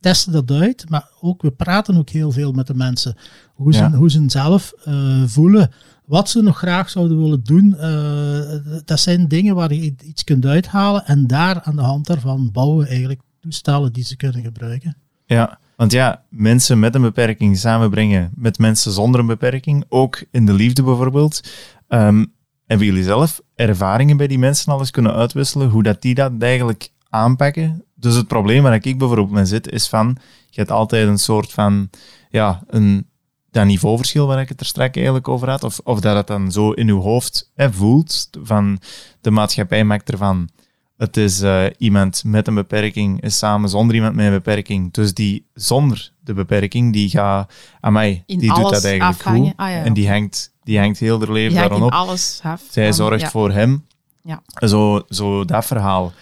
[0.00, 3.16] testen dat uit, maar ook we praten ook heel veel met de mensen.
[3.54, 5.70] Hoe ze, hoe ze zelf uh, voelen
[6.14, 10.46] wat ze nog graag zouden willen doen, uh, dat zijn dingen waar je iets kunt
[10.46, 14.96] uithalen en daar aan de hand daarvan bouwen eigenlijk toestellen die ze kunnen gebruiken.
[15.26, 20.46] Ja, want ja, mensen met een beperking samenbrengen met mensen zonder een beperking, ook in
[20.46, 21.40] de liefde bijvoorbeeld.
[21.88, 22.32] Um,
[22.66, 26.32] hebben jullie zelf ervaringen bij die mensen al eens kunnen uitwisselen, hoe dat die dat
[26.38, 30.16] eigenlijk aanpakken dus het probleem waar ik bijvoorbeeld mee zit, is van,
[30.50, 31.90] je hebt altijd een soort van,
[32.28, 33.06] ja, een,
[33.54, 36.52] dat niveauverschil waar ik het er straks eigenlijk over had, of, of dat het dan
[36.52, 38.78] zo in uw hoofd hè, voelt, van
[39.20, 40.48] de maatschappij maakt ervan,
[40.96, 44.92] het is uh, iemand met een beperking is samen zonder iemand met een beperking.
[44.92, 49.52] Dus die zonder de beperking, die gaat aan mij, In die doet dat eigenlijk goed.
[49.56, 51.92] Ah, ja, En die hangt, die hangt heel haar leven Ja, daarom op.
[51.92, 52.62] alles af.
[52.70, 53.30] Zij van- zorgt ja.
[53.30, 53.86] voor hem.
[54.22, 54.42] Ja.
[54.66, 56.12] Zo, zo dat verhaal.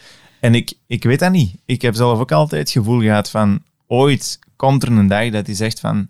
[0.40, 1.54] En ik, ik weet dat niet.
[1.64, 5.46] Ik heb zelf ook altijd het gevoel gehad van ooit komt er een dag dat
[5.46, 6.08] hij zegt van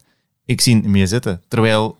[0.53, 1.43] ik zie het niet meer zitten.
[1.49, 1.97] Terwijl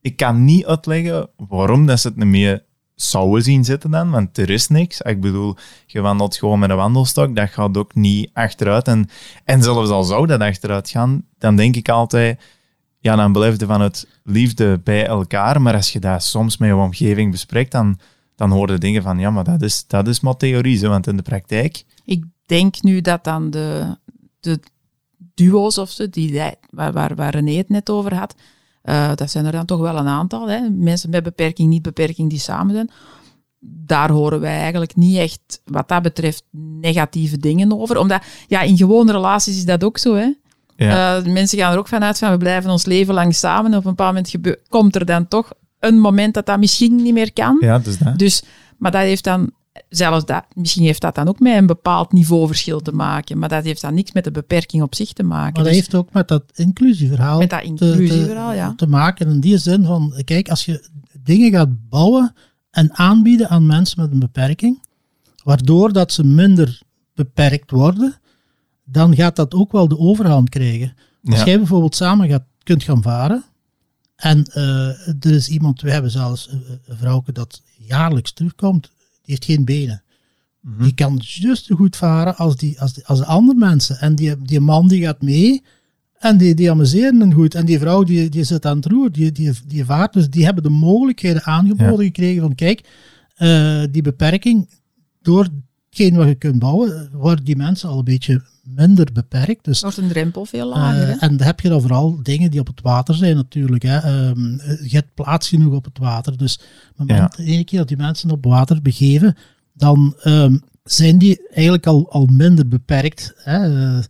[0.00, 4.38] ik kan niet uitleggen waarom dat ze het niet meer zouden zien zitten dan, want
[4.38, 5.00] er is niks.
[5.00, 8.88] Ik bedoel, je wandelt gewoon met een wandelstok, dat gaat ook niet achteruit.
[8.88, 9.08] En,
[9.44, 12.40] en zelfs al zou dat achteruit gaan, dan denk ik altijd,
[12.98, 16.68] ja, dan blijf je van het liefde bij elkaar, maar als je dat soms met
[16.68, 17.98] je omgeving bespreekt, dan,
[18.36, 21.16] dan hoor je dingen van, ja, maar dat is, dat is maar theorie, want in
[21.16, 21.84] de praktijk...
[22.04, 23.96] Ik denk nu dat dan de,
[24.40, 24.60] de
[25.34, 28.34] duo's of zo, die, waar, waar, waar René het net over had,
[28.82, 30.48] eh, dat zijn er dan toch wel een aantal.
[30.48, 30.68] Hè?
[30.70, 32.90] Mensen met beperking, niet beperking, die samen zijn.
[33.60, 36.44] Daar horen wij eigenlijk niet echt, wat dat betreft,
[36.80, 37.96] negatieve dingen over.
[37.96, 40.32] Omdat, ja, in gewone relaties is dat ook zo, hè.
[40.76, 41.16] Ja.
[41.16, 43.72] Eh, mensen gaan er ook vanuit van, we blijven ons leven lang samen.
[43.72, 47.14] En op een bepaald moment komt er dan toch een moment dat dat misschien niet
[47.14, 47.56] meer kan.
[47.60, 48.18] ja, dus dat.
[48.18, 48.42] Dus,
[48.78, 49.50] maar dat heeft dan,
[49.88, 53.64] zelfs dat, misschien heeft dat dan ook met een bepaald niveauverschil te maken, maar dat
[53.64, 55.42] heeft dan niks met de beperking op zich te maken.
[55.42, 58.74] Maar dat Dus heeft ook met dat inclusieverhaal met dat te- inclusieverhaal, te, ja.
[58.76, 59.28] te maken.
[59.30, 60.88] In die zin van, kijk, als je
[61.22, 62.34] dingen gaat bouwen
[62.70, 64.82] en aanbieden aan mensen met een beperking,
[65.44, 66.80] waardoor dat ze minder
[67.14, 68.14] beperkt worden,
[68.84, 70.94] dan gaat dat ook wel de overhand krijgen.
[71.24, 71.44] Als Ja.
[71.44, 73.44] jij bijvoorbeeld samen gaat, kunt gaan varen,
[74.16, 78.90] en eh, er is iemand, we hebben zelfs een, vrouwke dat jaarlijks terugkomt,
[79.24, 80.02] heeft geen benen.
[80.78, 83.98] Die kan juist zo goed varen als, die, als, die, als de andere mensen.
[83.98, 85.62] En die, die man die gaat mee
[86.18, 87.54] en die, die amuseren hem goed.
[87.54, 90.12] En die vrouw die, die zit aan het roer, die, die, die vaart.
[90.12, 92.88] Dus die hebben de mogelijkheden aangeboden gekregen van kijk,
[93.34, 94.68] eh, die beperking,
[95.22, 95.48] door
[95.92, 99.64] hetgeen wat je kunt bouwen, worden die mensen al een beetje minder beperkt.
[99.64, 102.60] Dus Wordt een drempel veel lager, eh, en dan heb je dan vooral dingen die
[102.60, 103.82] op het water zijn natuurlijk.
[103.82, 103.96] Hè.
[103.98, 106.36] Ehm, je hebt plaats genoeg op het water.
[106.36, 109.36] Dus op het moment, de ene keer dat die mensen op water begeven,
[109.74, 113.32] dan ehm, zijn die eigenlijk al, al minder beperkt.
[113.36, 113.86] Hè.
[113.96, 114.02] Eh,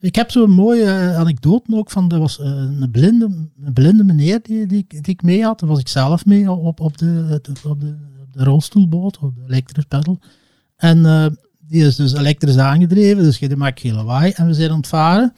[0.00, 3.24] ik heb zo'n mooie eh, anekdote ook van, er was een, blinde,
[3.64, 5.60] een blinde meneer die, die, ik- die ik mee had.
[5.60, 9.42] Daar was ik zelf mee op, op, de, op, de, op de rolstoelboot, op de
[9.48, 10.18] elektrische pedal.
[10.76, 11.26] En eh,
[11.68, 14.32] die is dus elektrisch aangedreven, dus je maakt geen lawaai.
[14.32, 15.34] En we zijn aan het varen.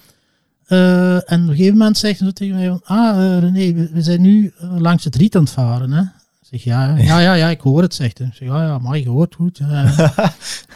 [0.66, 3.90] Eh, en op een gegeven moment zegt ze tegen mij van, ah eh, René, we,
[3.92, 5.92] we zijn nu langs het riet aan het varen.
[5.92, 6.00] Hè?
[6.00, 8.26] Ik zeg, ja, ja, ja, ja, ik hoor het, zegt hij.
[8.26, 9.58] Ik zeg, ja, ja, maar je hoort goed.
[9.58, 9.82] Ja,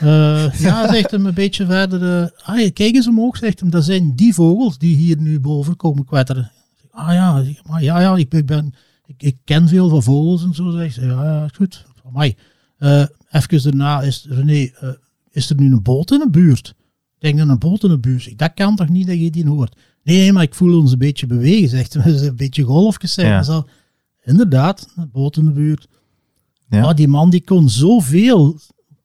[0.58, 2.32] ja, zegt hem een beetje verder.
[2.42, 6.04] ah, kijk eens omhoog, zegt hem, dat zijn die vogels die hier nu boven komen
[6.04, 6.50] kwetteren.
[6.80, 8.74] Zeg, ah ja, Ik zeg, maar ja, ja, ik, ben,
[9.06, 10.70] ik, ik ken veel van vogels en zo.
[10.70, 11.86] Zegt ze, ja, ja, goed.
[12.04, 12.36] Amai.
[12.78, 14.89] Eh even daarna is, René, eh,
[15.31, 16.68] is er nu een boot in de buurt?
[16.68, 18.33] Ik denk dat een boot in de buurt is.
[18.37, 19.76] Dat kan toch niet dat je die hoort?
[20.03, 22.12] Nee, maar ik voel ons een beetje bewegen, zegt hij.
[22.28, 23.39] Een beetje golfjes zijn Ja.
[23.39, 23.64] en zo.
[24.22, 25.87] Inderdaad, een boot in de buurt.
[26.68, 26.81] Ja.
[26.81, 28.59] Maar die man die kon zoveel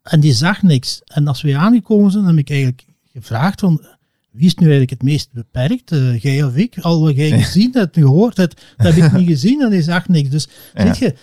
[0.04, 1.02] en die zag niks.
[1.06, 3.86] En als we aangekomen zijn, heb ik eigenlijk gevraagd van
[4.32, 5.92] wie is nu eigenlijk het meest beperkt?
[5.92, 6.78] Eh, jij of ik?
[6.80, 10.08] Al wat jij gezien hebt, gehoord hebt, dat heb ik niet gezien en die zag
[10.08, 10.30] niks.
[10.30, 10.96] Dus Ja.
[11.00, 11.16] je,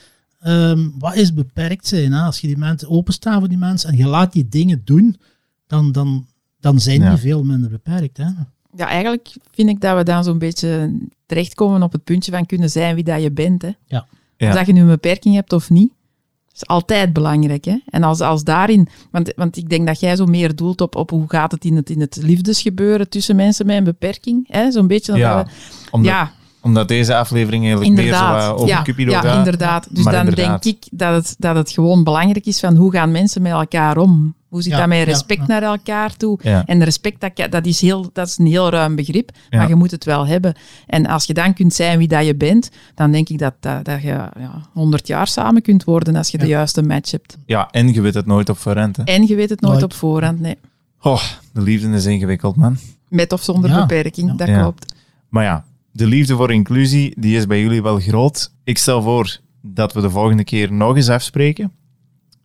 [0.42, 2.12] ehm, wat is beperkt zijn?
[2.12, 2.20] Hè?
[2.22, 5.16] Als je die mensen openstaan voor die mensen en je laat die dingen doen,
[5.66, 6.26] dan, dan,
[6.60, 7.08] dan zijn Ja.
[7.10, 8.16] die veel minder beperkt.
[8.16, 8.26] Hè?
[8.76, 12.70] Ja, eigenlijk vind ik dat we dan zo'n beetje terechtkomen op het puntje van kunnen
[12.70, 13.62] zijn wie dat je bent.
[13.62, 13.70] Hè.
[13.86, 14.06] Ja.
[14.36, 14.48] Ja.
[14.48, 15.92] Of dat je nu een beperking hebt of niet.
[16.54, 17.64] is altijd belangrijk.
[17.64, 17.78] Hè?
[17.86, 21.10] En als, als daarin, want, want ik denk dat jij zo meer doelt op, op
[21.10, 24.44] hoe gaat het in het, in het liefdesgebeuren tussen mensen met een beperking.
[24.48, 24.70] hè?
[24.70, 25.12] Zo'n beetje.
[25.12, 25.50] dat Ja, we-
[25.90, 26.32] omdat, ja,
[26.62, 29.36] omdat deze aflevering eigenlijk meer zo wat over ja, Cupido ja, gaat.
[29.38, 29.86] inderdaad.
[29.90, 30.62] Dus Maar dan inderdaad.
[30.62, 33.96] denk ik dat het, dat het gewoon belangrijk is van hoe gaan mensen met elkaar
[33.96, 34.34] om?
[34.48, 35.46] Hoe zit Ja, dat met ja, respect ja.
[35.46, 36.38] naar elkaar toe?
[36.42, 36.62] Ja.
[36.66, 39.58] En respect, dat, dat, is heel, dat is een heel ruim begrip, Ja.
[39.58, 40.54] maar je moet het wel hebben.
[40.86, 43.84] En als je dan kunt zijn wie dat je bent, dan denk ik dat, dat,
[43.84, 44.32] dat je ja,
[44.72, 47.36] 100 jaar samen kunt worden als je de juiste match hebt.
[47.46, 48.96] Ja, en je weet het nooit op voorhand.
[48.96, 49.02] Hè.
[49.02, 49.84] En je weet het nooit Nooit.
[49.84, 50.56] op voorhand, nee.
[51.00, 52.76] Oh, de liefde is ingewikkeld, man.
[53.08, 53.80] Met of zonder Ja.
[53.86, 54.36] beperking, Ja.
[54.36, 54.60] dat Ja.
[54.60, 54.94] klopt.
[55.28, 58.54] Maar ja, de liefde voor inclusie, die is bij jullie wel groot.
[58.64, 61.72] Ik stel voor dat we de volgende keer nog eens afspreken.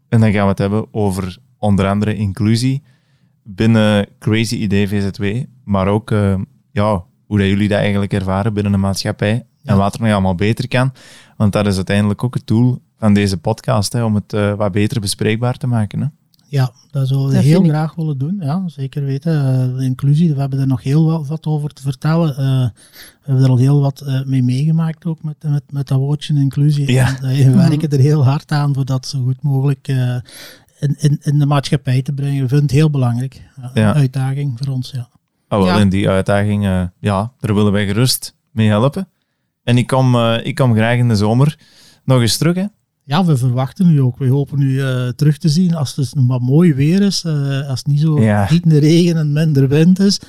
[0.09, 2.83] En dan gaan we het hebben over onder andere inclusie
[3.43, 6.39] binnen Crazy Idee VZW, maar ook eh,
[6.71, 10.35] ja, hoe dat jullie dat eigenlijk ervaren binnen de maatschappij en wat er nog allemaal
[10.35, 10.93] beter kan.
[11.37, 14.71] Want dat is uiteindelijk ook het doel van deze podcast, hè, om het eh, wat
[14.71, 16.01] beter bespreekbaar te maken.
[16.01, 16.07] Hè.
[16.49, 18.37] Ja, dat zouden we Dat heel graag willen doen.
[18.39, 19.33] Ja, zeker weten.
[19.45, 22.29] Eh, de inclusie, we hebben er nog heel wat, wat over te vertellen.
[22.29, 22.71] Eh, we
[23.23, 26.91] hebben er al heel wat eh, mee meegemaakt ook met, met, met dat woordje inclusie.
[26.91, 27.21] Ja.
[27.21, 30.15] En, we werken er heel hard aan voor dat zo goed mogelijk eh,
[30.79, 32.41] in, in, in de maatschappij te brengen.
[32.41, 33.41] We vinden het heel belangrijk.
[33.61, 33.89] Ja, Ja.
[33.89, 35.09] Een uitdaging voor ons, ja.
[35.49, 35.79] Oh, wel, Ja.
[35.79, 39.07] in die uitdaging, eh, ja, daar willen wij gerust mee helpen.
[39.63, 41.59] En ik kom, eh, ik kom graag in de zomer
[42.05, 42.65] nog eens terug, hè.
[43.10, 44.18] Ja, we verwachten nu ook.
[44.18, 47.24] We hopen nu eh, terug te zien als het nog wat mooi weer is.
[47.24, 48.45] eh, als het niet zo Ja.
[48.45, 50.20] gietende regen en minder wind is.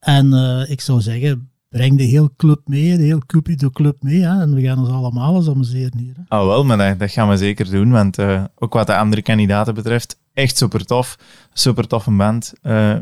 [0.00, 4.20] En eh, ik zou zeggen, breng de hele club mee, de hele Cupido club mee.
[4.20, 6.14] Hè, en we gaan ons allemaal eens amuseren hier.
[6.16, 6.22] Hè.
[6.28, 7.90] Ah, wel, maar dat, dat gaan we zeker doen.
[7.90, 8.18] Want
[8.58, 11.16] ook wat de andere kandidaten betreft, echt super tof.
[11.52, 12.52] Super toffe band.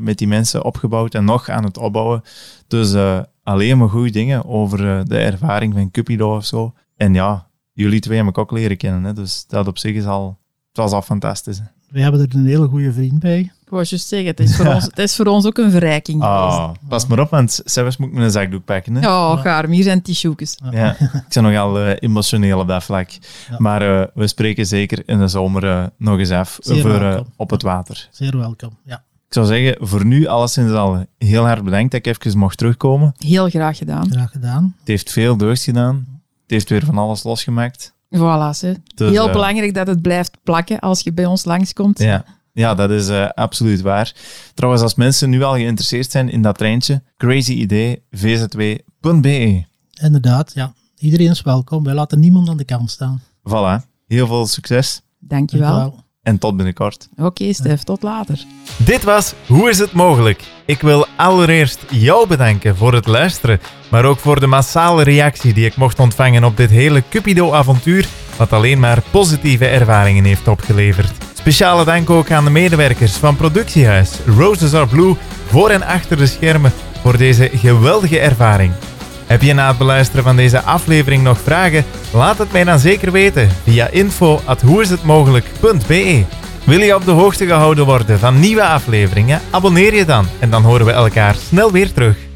[0.01, 2.22] met die mensen opgebouwd en nog aan het opbouwen.
[2.68, 2.95] Dus
[3.43, 6.74] alleen maar goede dingen over de ervaring van Cupido of zo.
[6.97, 9.04] En ja, jullie twee hebben ik ook leren kennen.
[9.04, 11.58] Hè, dus dat op zich is al, het was al fantastisch.
[11.58, 11.64] hè.
[11.88, 13.38] We hebben er een hele goede vriend bij.
[13.40, 16.22] Ik wou juist zeggen, het is, voor ons, het is voor ons ook een verrijking
[16.22, 16.56] geweest.
[16.56, 18.94] Ah, pas maar op, want zelfs moet ik mijn zakdoek pakken.
[18.94, 19.00] Hè.
[19.00, 20.58] Ja, gaar, hier zijn tissues.
[20.70, 23.10] Ja, ik ben nogal eh, emotioneel op dat vlak.
[23.10, 23.20] Ja.
[23.58, 27.62] Maar eh, we spreken zeker in de zomer eh, nog eens af Zeer op het
[27.62, 28.08] water.
[28.10, 28.70] Zeer welkom.
[28.84, 29.04] Ja.
[29.26, 33.14] Ik zou zeggen, voor nu alleszins al heel hard bedankt dat ik even mocht terugkomen.
[33.18, 34.10] Heel graag gedaan.
[34.12, 34.74] Graag gedaan.
[34.78, 36.19] Het heeft veel deugd gedaan.
[36.51, 37.94] Het heeft weer van alles losgemaakt.
[38.16, 38.76] Voilà, ze.
[38.94, 41.98] Dus, Heel eh, belangrijk dat het blijft plakken als je bij ons langskomt.
[41.98, 44.14] Ja, ja dat is eh, absoluut waar.
[44.55, 49.64] Trouwens, als mensen nu al geïnteresseerd zijn in dat treintje, crazy idee, vzw.be.
[50.01, 50.72] Inderdaad, ja.
[50.98, 51.84] Iedereen is welkom.
[51.84, 53.22] Wij laten niemand aan de kant staan.
[53.48, 53.86] Voilà.
[54.07, 55.70] Heel veel succes Dankjewel.
[55.70, 56.05] Dankjewel.
[56.22, 57.08] En tot binnenkort.
[57.16, 58.44] Oké, Stef, tot later.
[58.76, 60.42] Dit was Hoe is het mogelijk?
[60.64, 63.60] Ik wil allereerst jou bedanken voor het luisteren,
[63.90, 68.06] maar ook voor de massale reactie die ik mocht ontvangen op dit hele Cupido-avontuur,
[68.36, 71.12] wat alleen maar positieve ervaringen heeft opgeleverd.
[71.34, 75.16] Speciale dank ook aan de medewerkers van Productiehuis Roses Are Blue
[75.46, 78.72] voor en achter de schermen voor deze geweldige ervaring.
[79.31, 81.85] Heb je na het beluisteren van deze aflevering nog vragen?
[82.12, 86.24] Laat het mij dan zeker weten via info.hoeishetmogelijk.be.
[86.64, 89.41] Wil je op de hoogte gehouden worden van nieuwe afleveringen?
[89.51, 92.30] Abonneer je dan en dan horen we elkaar snel weer terug.